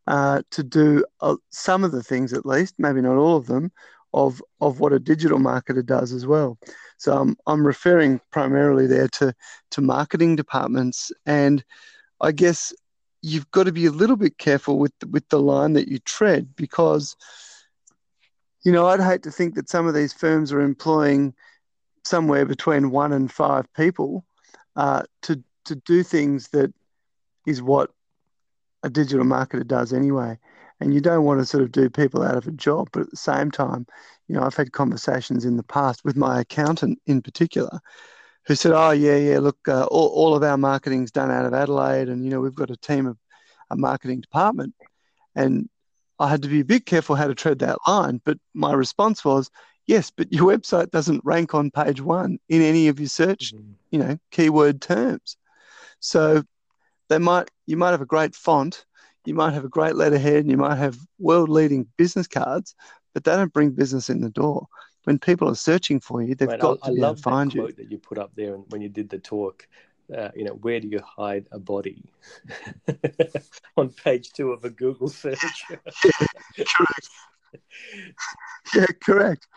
uh, 0.08 0.42
to 0.52 0.64
do 0.64 1.06
uh, 1.22 1.36
some 1.50 1.84
of 1.84 1.92
the 1.92 2.04
things, 2.04 2.34
at 2.34 2.46
least, 2.46 2.76
maybe 2.78 3.02
not 3.02 3.18
all 3.18 3.38
of 3.38 3.48
them, 3.48 3.72
of, 4.14 4.42
of 4.62 4.80
what 4.80 4.94
a 4.94 5.00
digital 5.00 5.40
marketer 5.40 5.86
does 5.86 6.12
as 6.12 6.26
well. 6.26 6.58
So 6.98 7.18
I'm, 7.18 7.36
I'm 7.48 7.66
referring 7.66 8.22
primarily 8.32 8.88
there 8.88 9.08
to, 9.10 9.34
to 9.72 9.82
marketing 9.82 10.36
departments. 10.36 11.12
And 11.26 11.64
I 12.22 12.32
guess 12.32 12.74
you've 13.24 13.50
got 13.52 13.64
to 13.64 13.72
be 13.72 13.86
a 13.86 13.92
little 13.92 14.18
bit 14.18 14.38
careful 14.38 14.78
with 14.78 14.92
with 15.10 15.28
the 15.30 15.40
line 15.40 15.74
that 15.74 15.88
you 15.88 15.98
tread 16.00 16.56
because 16.56 17.16
you 18.64 18.72
know 18.72 18.86
I'd 18.86 19.00
hate 19.00 19.24
to 19.24 19.32
think 19.32 19.56
that 19.56 19.70
some 19.70 19.88
of 19.88 19.96
these 19.96 20.14
firms 20.14 20.52
are 20.52 20.62
employing 20.62 21.34
somewhere 22.04 22.46
between 22.46 22.92
one 22.92 23.14
and 23.14 23.32
five 23.32 23.66
people 23.74 24.26
uh, 24.76 25.04
to 25.24 25.42
to 25.66 25.76
do 25.76 26.04
things 26.04 26.50
that 26.50 26.72
is 27.48 27.62
what 27.62 27.92
a 28.84 28.90
digital 28.90 29.26
marketer 29.26 29.66
does 29.66 29.94
anyway. 29.94 30.38
And 30.80 30.94
you 30.94 31.00
don't 31.00 31.24
want 31.24 31.40
to 31.40 31.46
sort 31.46 31.64
of 31.64 31.72
do 31.72 31.90
people 31.90 32.24
out 32.24 32.36
of 32.36 32.48
a 32.48 32.52
job, 32.52 32.90
but 32.92 33.04
at 33.04 33.10
the 33.10 33.18
same 33.18 33.52
time, 33.52 33.88
you 34.28 34.36
know, 34.36 34.44
I've 34.44 34.56
had 34.56 34.74
conversations 34.74 35.46
in 35.46 35.56
the 35.56 35.64
past 35.64 36.04
with 36.04 36.18
my 36.18 36.42
accountant 36.42 37.00
in 37.06 37.22
particular, 37.22 37.80
who 38.46 38.56
said, 38.56 38.74
"Oh 38.74 38.92
yeah, 38.92 39.16
yeah, 39.16 39.40
look, 39.40 39.58
uh, 39.68 39.86
all, 39.86 40.08
all 40.10 40.36
of 40.36 40.44
our 40.44 40.58
marketing's 40.58 41.12
done 41.12 41.32
out 41.32 41.46
of 41.46 41.54
Adelaide, 41.54 42.10
and 42.10 42.24
you 42.24 42.30
know 42.30 42.42
we've 42.42 42.56
got 42.56 42.72
a 42.72 42.78
team 42.78 43.06
of 43.06 43.18
a 43.70 43.78
marketing 43.78 44.22
department." 44.22 44.74
And 45.36 45.70
I 46.20 46.30
had 46.30 46.42
to 46.42 46.50
be 46.50 46.60
a 46.60 46.66
bit 46.66 46.86
careful 46.86 47.16
how 47.16 47.28
to 47.28 47.36
tread 47.36 47.60
that 47.60 47.80
line. 47.88 48.20
But 48.26 48.38
my 48.54 48.74
response 48.74 49.24
was, 49.24 49.50
"Yes, 49.86 50.12
but 50.12 50.34
your 50.34 50.52
website 50.58 50.92
doesn't 50.92 51.24
rank 51.24 51.54
on 51.54 51.72
page 51.72 52.02
one 52.02 52.40
in 52.50 52.62
any 52.62 52.90
of 52.90 53.00
your 53.00 53.10
search, 53.10 53.54
mm-hmm. 53.54 53.72
you 53.92 54.00
know, 54.00 54.18
keyword 54.32 54.82
terms. 54.82 55.38
So 56.00 56.44
they 57.14 57.20
might 57.20 57.50
you 57.66 57.78
might 57.78 57.92
have 57.92 58.02
a 58.02 58.06
great 58.06 58.36
font, 58.36 58.86
you 59.26 59.34
might 59.34 59.54
have 59.54 59.66
a 59.66 59.70
great 59.70 59.96
letterhead, 59.96 60.38
and 60.38 60.52
you 60.52 60.58
might 60.58 60.78
have 60.78 60.98
world-leading 61.20 61.88
business 61.98 62.28
cards, 62.28 62.76
but 63.14 63.24
they 63.24 63.32
don't 63.32 63.54
bring 63.54 63.72
business 63.72 64.10
in 64.10 64.22
the 64.22 64.30
door." 64.30 64.68
when 65.06 65.20
people 65.20 65.50
are 65.50 65.56
searching 65.56 66.00
for 66.00 66.22
you, 66.22 66.36
they've 66.36 66.60
got 66.60 66.80
I, 66.84 66.88
to 66.88 66.92
I 66.94 67.02
love 67.02 67.20
find 67.20 67.52
that 67.52 67.56
you. 67.56 67.62
Quote 67.62 67.78
that 67.78 67.92
you 67.92 67.98
put 67.98 68.18
up 68.18 68.32
there 68.36 68.56
when 68.56 68.82
you 68.82 68.90
did 68.90 69.10
the 69.10 69.20
talk. 69.20 69.68
Uh, 70.16 70.30
you 70.36 70.44
know, 70.44 70.54
where 70.54 70.80
do 70.80 70.88
you 70.88 71.00
hide 71.02 71.46
a 71.52 71.60
body? 71.60 72.04
On 73.78 73.90
page 73.90 74.32
two 74.34 74.52
of 74.52 74.64
a 74.66 74.70
Google 74.70 75.08
search. 75.08 75.40
yeah, 75.70 75.78
correct. 76.68 77.10
yeah, 78.76 78.86
correct. 79.04 79.48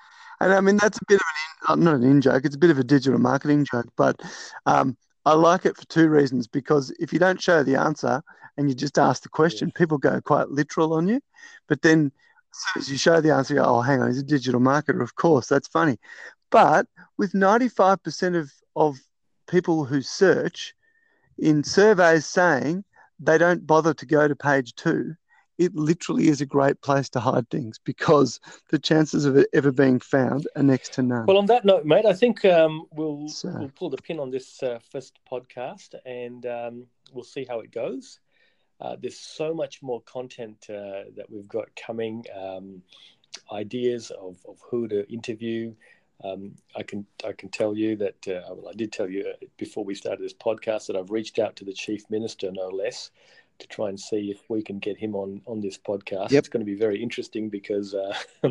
And 0.41 0.53
I 0.53 0.61
mean, 0.61 0.77
that's 0.77 0.99
a 0.99 1.05
bit 1.09 1.17
of 1.17 1.23
an 1.27 1.75
in, 1.77 1.89
uh, 1.89 1.91
not 1.91 2.01
an 2.01 2.11
in 2.11 2.21
joke. 2.21 2.45
It's 2.45 2.55
a 2.55 2.59
bit 2.59 2.71
of 2.71 2.79
a 2.79 2.85
digital 2.85 3.19
marketing 3.19 3.67
joke, 3.71 3.89
but 3.97 4.21
um, 4.67 4.97
I 5.27 5.35
like 5.35 5.67
it 5.67 5.77
for 5.77 5.85
two 5.87 6.09
reasons. 6.09 6.47
Because 6.47 6.91
if 6.99 7.13
you 7.13 7.19
don't 7.19 7.43
show 7.43 7.63
the 7.63 7.77
answer 7.77 8.23
and 8.57 8.69
you 8.69 8.75
just 8.75 8.99
ask 8.99 9.23
the 9.23 9.29
question, 9.29 9.71
people 9.73 9.99
go 9.99 10.21
quite 10.23 10.49
literal 10.49 10.95
on 10.95 11.09
you. 11.09 11.21
But 11.69 11.83
then 11.83 12.13
soon 12.53 12.81
as 12.81 12.91
you 12.91 12.97
show 12.97 13.21
the 13.21 13.35
answer, 13.35 13.55
you 13.55 13.61
go, 13.61 13.67
oh, 13.67 13.81
hang 13.83 14.01
on, 14.01 14.09
he's 14.09 14.19
a 14.19 14.23
digital 14.23 14.61
marketer. 14.61 15.03
Of 15.03 15.15
course, 15.15 15.49
that's 15.49 15.69
funny. 15.69 15.99
But 16.51 16.87
with 17.19 17.33
95% 17.33 18.39
of, 18.39 18.53
of 18.75 18.97
people 19.49 19.85
who 19.85 20.01
search 20.01 20.75
in 21.39 21.65
surveys 21.65 22.27
saying 22.27 22.85
they 23.19 23.37
don't 23.37 23.67
bother 23.67 23.95
to 23.95 24.07
go 24.07 24.29
to 24.29 24.37
page 24.37 24.75
two, 24.75 25.15
it 25.59 25.75
literally 25.75 26.29
is 26.29 26.41
a 26.41 26.47
great 26.47 26.81
place 26.81 27.09
to 27.11 27.21
hide 27.21 27.49
things 27.51 27.79
because 27.79 28.41
the 28.71 28.79
chances 28.79 29.25
of 29.25 29.37
it 29.37 29.49
ever 29.53 29.73
being 29.73 30.01
found 30.01 30.47
are 30.57 30.63
next 30.63 30.95
to 30.95 31.03
none. 31.03 31.27
Well, 31.27 31.39
on 31.39 31.47
that 31.47 31.65
note, 31.65 31.85
mate, 31.85 32.07
I 32.07 32.13
think 32.13 32.45
um, 32.45 32.87
we'll, 32.93 33.29
so. 33.29 33.49
we'll 33.59 33.71
pull 33.71 33.91
the 33.91 33.97
pin 33.97 34.19
on 34.19 34.31
this 34.31 34.63
uh, 34.63 34.79
first 34.91 35.19
podcast 35.31 35.95
and 36.05 36.45
um, 36.47 36.87
we'll 37.13 37.25
see 37.25 37.47
how 37.49 37.61
it 37.61 37.71
goes. 37.71 38.21
Uh, 38.81 38.97
there's 39.01 39.19
so 39.19 39.55
much 39.55 39.83
more 39.83 40.03
content 40.03 40.67
uh, 40.69 41.09
that 41.17 41.27
we've 41.31 41.49
got 41.49 41.69
coming, 41.77 42.25
um, 42.39 42.83
ideas 43.53 44.11
of, 44.11 44.37
of 44.47 44.59
who 44.71 44.87
to 44.89 45.11
interview. 45.11 45.75
Um, 46.25 46.55
I 46.75 46.83
can 46.83 47.07
I 47.27 47.33
can 47.33 47.51
tell 47.51 47.77
you 47.77 47.95
that 47.97 48.27
uh, 48.27 48.55
well, 48.55 48.71
I 48.71 48.73
did 48.73 48.91
tell 48.91 49.09
you 49.09 49.35
before 49.59 49.85
we 49.85 49.95
started 49.95 50.25
this 50.25 50.33
podcast 50.33 50.87
that 50.87 50.97
I've 50.97 51.11
reached 51.11 51.39
out 51.39 51.57
to 51.57 51.65
the 51.65 51.75
chief 51.75 52.09
minister, 52.09 52.51
no 52.51 52.69
less, 52.69 53.11
to 53.59 53.67
try 53.67 53.89
and 53.89 53.99
see 53.99 54.31
if 54.31 54.49
we 54.49 54.63
can 54.63 54.79
get 54.79 54.97
him 54.97 55.15
on 55.15 55.43
on 55.47 55.61
this 55.61 55.79
podcast. 55.79 56.31
Yep. 56.31 56.39
It's 56.39 56.49
going 56.49 56.65
to 56.65 56.71
be 56.71 56.79
very 56.79 57.03
interesting 57.03 57.49
because 57.49 57.95
uh, 57.95 58.15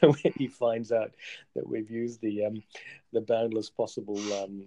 when 0.00 0.32
he 0.36 0.48
finds 0.48 0.92
out 0.92 1.12
that 1.54 1.68
we've 1.68 1.90
used 1.90 2.20
the 2.20 2.46
um, 2.46 2.62
the 3.12 3.20
boundless 3.20 3.70
possible 3.70 4.20
um, 4.34 4.66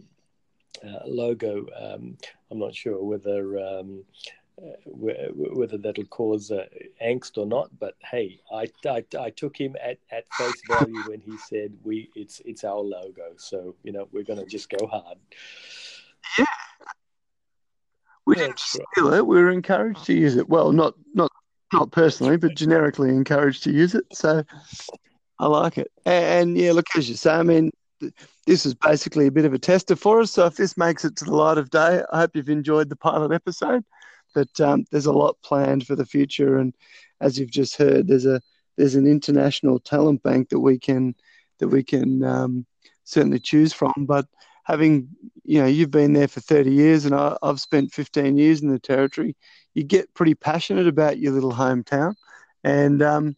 uh, 0.84 1.06
logo, 1.06 1.66
um, 1.76 2.18
I'm 2.52 2.60
not 2.60 2.76
sure 2.76 3.04
whether 3.04 3.60
um, 3.60 4.04
whether 4.86 5.78
that'll 5.78 6.06
cause 6.06 6.52
uh, 6.52 6.66
angst 7.04 7.38
or 7.38 7.46
not. 7.46 7.70
But 7.80 7.96
hey, 8.04 8.40
I, 8.52 8.68
I, 8.86 9.04
I, 9.20 9.30
took 9.30 9.60
him 9.60 9.76
at, 9.82 9.98
at 10.12 10.32
face 10.34 10.62
value 10.68 11.02
when 11.08 11.22
he 11.22 11.38
said 11.38 11.74
we 11.84 12.10
it's 12.16 12.42
it's 12.46 12.64
our 12.64 12.80
logo. 12.80 13.34
So 13.38 13.76
you 13.84 13.92
know 13.92 14.08
we're 14.12 14.24
going 14.24 14.40
to 14.40 14.46
just 14.46 14.70
go 14.70 14.88
hard. 14.88 15.18
Yeah, 16.38 16.46
we 18.30 18.36
didn't 18.36 18.60
steal 18.60 19.12
it. 19.14 19.26
We 19.26 19.42
were 19.42 19.50
encouraged 19.50 20.06
to 20.06 20.14
use 20.14 20.36
it. 20.36 20.48
Well, 20.48 20.72
not 20.72 20.94
not 21.16 21.32
not 21.74 21.92
personally, 21.92 22.38
but 22.38 22.56
generically 22.56 23.10
encouraged 23.10 23.64
to 23.64 23.72
use 23.72 23.96
it. 23.96 24.06
So 24.14 24.44
I 25.40 25.48
like 25.48 25.80
it. 25.80 25.92
And, 26.06 26.26
and 26.26 26.58
yeah, 26.58 26.74
look 26.74 26.86
as 26.96 27.10
you 27.10 27.16
say, 27.16 27.34
I 27.34 27.42
mean, 27.42 27.72
this 28.46 28.68
is 28.68 28.76
basically 28.76 29.26
a 29.26 29.32
bit 29.32 29.46
of 29.46 29.54
a 29.54 29.60
tester 29.60 29.96
for 29.96 30.22
us. 30.22 30.32
So 30.32 30.46
if 30.46 30.56
this 30.56 30.78
makes 30.78 31.04
it 31.06 31.16
to 31.18 31.26
the 31.26 31.36
light 31.36 31.58
of 31.58 31.72
day, 31.72 32.04
I 32.14 32.20
hope 32.20 32.36
you've 32.36 32.50
enjoyed 32.50 32.90
the 32.90 32.96
pilot 32.96 33.32
episode. 33.32 33.84
But 34.36 34.60
um, 34.62 34.86
there's 34.92 35.08
a 35.08 35.12
lot 35.12 35.38
planned 35.44 35.88
for 35.88 35.96
the 35.96 36.06
future, 36.06 36.60
and 36.60 36.76
as 37.20 37.40
you've 37.40 37.50
just 37.50 37.78
heard, 37.78 38.08
there's 38.08 38.28
a 38.28 38.40
there's 38.78 38.94
an 38.94 39.08
international 39.08 39.80
talent 39.80 40.22
bank 40.22 40.50
that 40.50 40.60
we 40.60 40.78
can 40.78 41.16
that 41.58 41.70
we 41.70 41.82
can 41.84 42.24
um, 42.24 42.68
certainly 43.06 43.40
choose 43.40 43.74
from. 43.74 43.94
But 43.98 44.28
having 44.70 45.10
you 45.44 45.60
know 45.60 45.66
you've 45.66 45.92
been 45.92 46.14
there 46.14 46.28
for 46.28 46.42
30 46.42 46.72
years, 46.72 47.06
and 47.06 47.16
I, 47.16 47.36
I've 47.42 47.60
spent 47.60 47.92
15 47.92 48.38
years 48.38 48.62
in 48.62 48.70
the 48.70 48.80
territory, 48.80 49.36
you 49.74 49.84
get 49.84 50.14
pretty 50.14 50.36
passionate 50.36 50.88
about 50.88 51.18
your 51.18 51.34
little 51.34 51.52
hometown, 51.52 52.16
and 52.64 53.02
um, 53.02 53.36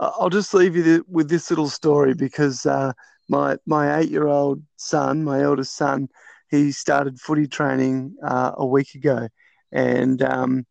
I'll 0.00 0.28
just 0.28 0.52
leave 0.52 0.74
you 0.76 1.04
with 1.08 1.28
this 1.28 1.48
little 1.50 1.68
story 1.68 2.14
because 2.14 2.66
uh, 2.66 2.92
my 3.28 3.56
my 3.64 3.98
eight 3.98 4.10
year 4.10 4.26
old 4.26 4.62
son, 4.76 5.22
my 5.22 5.40
eldest 5.40 5.76
son, 5.76 6.08
he 6.50 6.72
started 6.72 7.20
footy 7.20 7.46
training 7.46 8.16
uh, 8.22 8.52
a 8.56 8.66
week 8.66 8.94
ago, 8.96 9.28
and 9.70 10.22
um, 10.22 10.66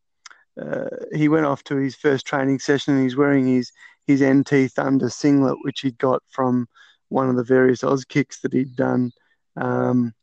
uh, 0.62 0.90
he 1.14 1.30
went 1.30 1.46
off 1.46 1.64
to 1.64 1.78
his 1.78 1.96
first 1.96 2.28
training 2.28 2.60
session. 2.60 2.96
and 2.96 3.04
He's 3.04 3.16
wearing 3.16 3.48
his 3.48 3.72
his 4.08 4.22
NT 4.22 4.72
Thunder 4.72 5.10
singlet, 5.10 5.58
which 5.62 5.80
he'd 5.80 5.98
got 5.98 6.22
from 6.30 6.68
one 7.10 7.30
of 7.30 7.38
the 7.38 7.44
various 7.44 7.82
Auskicks 7.82 8.42
that 8.42 8.54
he'd 8.54 8.76
done, 8.76 9.12
um, 9.56 10.14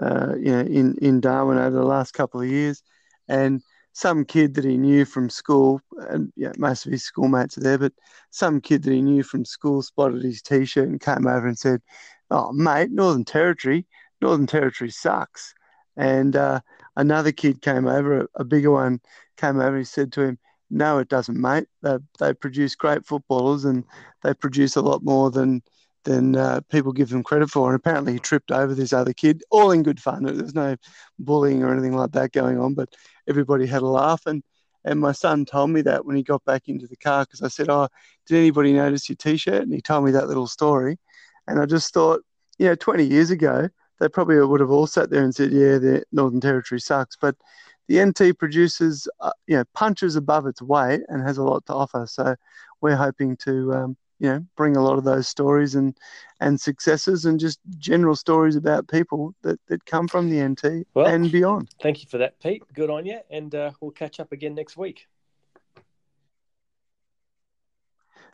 uh, 0.00 0.34
you 0.36 0.52
know, 0.52 0.60
in 0.60 0.96
in 0.98 1.20
Darwin 1.20 1.58
over 1.58 1.76
the 1.76 1.84
last 1.84 2.12
couple 2.12 2.40
of 2.40 2.48
years, 2.48 2.82
and 3.28 3.62
some 3.92 4.24
kid 4.24 4.54
that 4.54 4.64
he 4.64 4.76
knew 4.76 5.04
from 5.04 5.28
school, 5.28 5.80
and 6.10 6.32
yeah, 6.36 6.52
most 6.56 6.86
of 6.86 6.92
his 6.92 7.02
schoolmates 7.02 7.58
are 7.58 7.62
there, 7.62 7.78
but 7.78 7.92
some 8.30 8.60
kid 8.60 8.84
that 8.84 8.92
he 8.92 9.02
knew 9.02 9.24
from 9.24 9.44
school 9.44 9.82
spotted 9.82 10.22
his 10.22 10.40
T-shirt 10.40 10.88
and 10.88 11.00
came 11.00 11.26
over 11.26 11.48
and 11.48 11.58
said, 11.58 11.82
"Oh, 12.30 12.52
mate, 12.52 12.92
Northern 12.92 13.24
Territory, 13.24 13.86
Northern 14.20 14.46
Territory 14.46 14.90
sucks." 14.90 15.52
And 15.96 16.36
uh, 16.36 16.60
another 16.94 17.32
kid 17.32 17.60
came 17.60 17.88
over, 17.88 18.20
a, 18.20 18.26
a, 18.36 18.44
bigger 18.44 18.70
one 18.70 19.00
came 19.36 19.56
over. 19.56 19.70
and 19.70 19.78
He 19.78 19.84
said 19.84 20.12
to 20.12 20.22
him, 20.22 20.38
"No, 20.70 20.98
it 20.98 21.08
doesn't, 21.08 21.40
mate. 21.40 21.66
They, 21.82 21.96
they 22.20 22.34
produce 22.34 22.76
great 22.76 23.04
footballers, 23.04 23.64
and 23.64 23.82
they 24.22 24.32
produce 24.34 24.76
a 24.76 24.82
lot 24.82 25.02
more 25.02 25.30
than." 25.30 25.62
Than 26.08 26.36
uh, 26.36 26.60
people 26.70 26.92
give 26.92 27.10
them 27.10 27.22
credit 27.22 27.50
for. 27.50 27.68
And 27.68 27.76
apparently, 27.76 28.14
he 28.14 28.18
tripped 28.18 28.50
over 28.50 28.74
this 28.74 28.94
other 28.94 29.12
kid, 29.12 29.42
all 29.50 29.70
in 29.70 29.82
good 29.82 30.00
fun. 30.00 30.22
There's 30.22 30.54
no 30.54 30.74
bullying 31.18 31.62
or 31.62 31.70
anything 31.70 31.94
like 31.94 32.12
that 32.12 32.32
going 32.32 32.58
on, 32.58 32.72
but 32.72 32.94
everybody 33.28 33.66
had 33.66 33.82
a 33.82 33.86
laugh. 33.86 34.22
And 34.26 34.42
and 34.84 35.00
my 35.00 35.12
son 35.12 35.44
told 35.44 35.70
me 35.70 35.82
that 35.82 36.06
when 36.06 36.16
he 36.16 36.22
got 36.22 36.42
back 36.46 36.62
into 36.66 36.86
the 36.86 36.96
car 36.96 37.24
because 37.24 37.42
I 37.42 37.48
said, 37.48 37.68
"Oh, 37.68 37.88
did 38.26 38.38
anybody 38.38 38.72
notice 38.72 39.08
your 39.08 39.16
T-shirt?" 39.16 39.62
And 39.62 39.74
he 39.74 39.82
told 39.82 40.04
me 40.04 40.12
that 40.12 40.28
little 40.28 40.46
story, 40.46 40.98
and 41.46 41.60
I 41.60 41.66
just 41.66 41.92
thought, 41.92 42.22
you 42.58 42.66
know, 42.66 42.74
20 42.74 43.04
years 43.04 43.30
ago, 43.30 43.68
they 44.00 44.08
probably 44.08 44.40
would 44.40 44.60
have 44.60 44.70
all 44.70 44.86
sat 44.86 45.10
there 45.10 45.22
and 45.22 45.34
said, 45.34 45.52
"Yeah, 45.52 45.76
the 45.76 46.04
Northern 46.10 46.40
Territory 46.40 46.80
sucks," 46.80 47.16
but 47.20 47.36
the 47.88 48.00
NT 48.02 48.38
produces, 48.38 49.08
uh, 49.20 49.32
you 49.46 49.56
know, 49.56 49.64
punches 49.74 50.16
above 50.16 50.46
its 50.46 50.62
weight 50.62 51.02
and 51.08 51.22
has 51.22 51.36
a 51.36 51.42
lot 51.44 51.66
to 51.66 51.74
offer. 51.74 52.06
So 52.06 52.34
we're 52.80 52.96
hoping 52.96 53.36
to 53.38 53.74
um, 53.74 53.96
you 54.18 54.28
know 54.28 54.44
bring 54.56 54.76
a 54.76 54.82
lot 54.82 54.98
of 54.98 55.04
those 55.04 55.28
stories 55.28 55.74
and 55.74 55.96
and 56.40 56.60
successes 56.60 57.24
and 57.24 57.40
just 57.40 57.58
general 57.78 58.16
stories 58.16 58.56
about 58.56 58.88
people 58.88 59.34
that 59.42 59.58
that 59.66 59.84
come 59.86 60.08
from 60.08 60.30
the 60.30 60.46
NT 60.46 60.86
well, 60.94 61.06
and 61.06 61.30
beyond. 61.30 61.70
Thank 61.80 62.02
you 62.02 62.08
for 62.08 62.18
that, 62.18 62.38
Pete. 62.40 62.62
Good 62.74 62.90
on 62.90 63.06
you, 63.06 63.20
and 63.30 63.54
uh, 63.54 63.72
we'll 63.80 63.90
catch 63.90 64.20
up 64.20 64.32
again 64.32 64.54
next 64.54 64.76
week. 64.76 65.06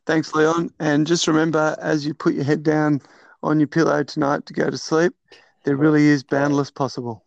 Thanks, 0.07 0.35
Leon. 0.35 0.71
And 0.81 1.07
just 1.07 1.27
remember, 1.27 1.77
as 1.81 2.05
you 2.05 2.13
put 2.13 2.35
your 2.35 2.45
head 2.45 2.63
down 2.63 3.01
on 3.43 3.59
your 3.59 3.67
pillow 3.67 4.03
tonight 4.03 4.45
to 4.47 4.53
go 4.53 4.69
to 4.69 4.77
sleep, 4.77 5.15
there 5.65 5.77
really 5.77 6.07
is 6.07 6.23
boundless 6.23 6.71
possible. 6.71 7.25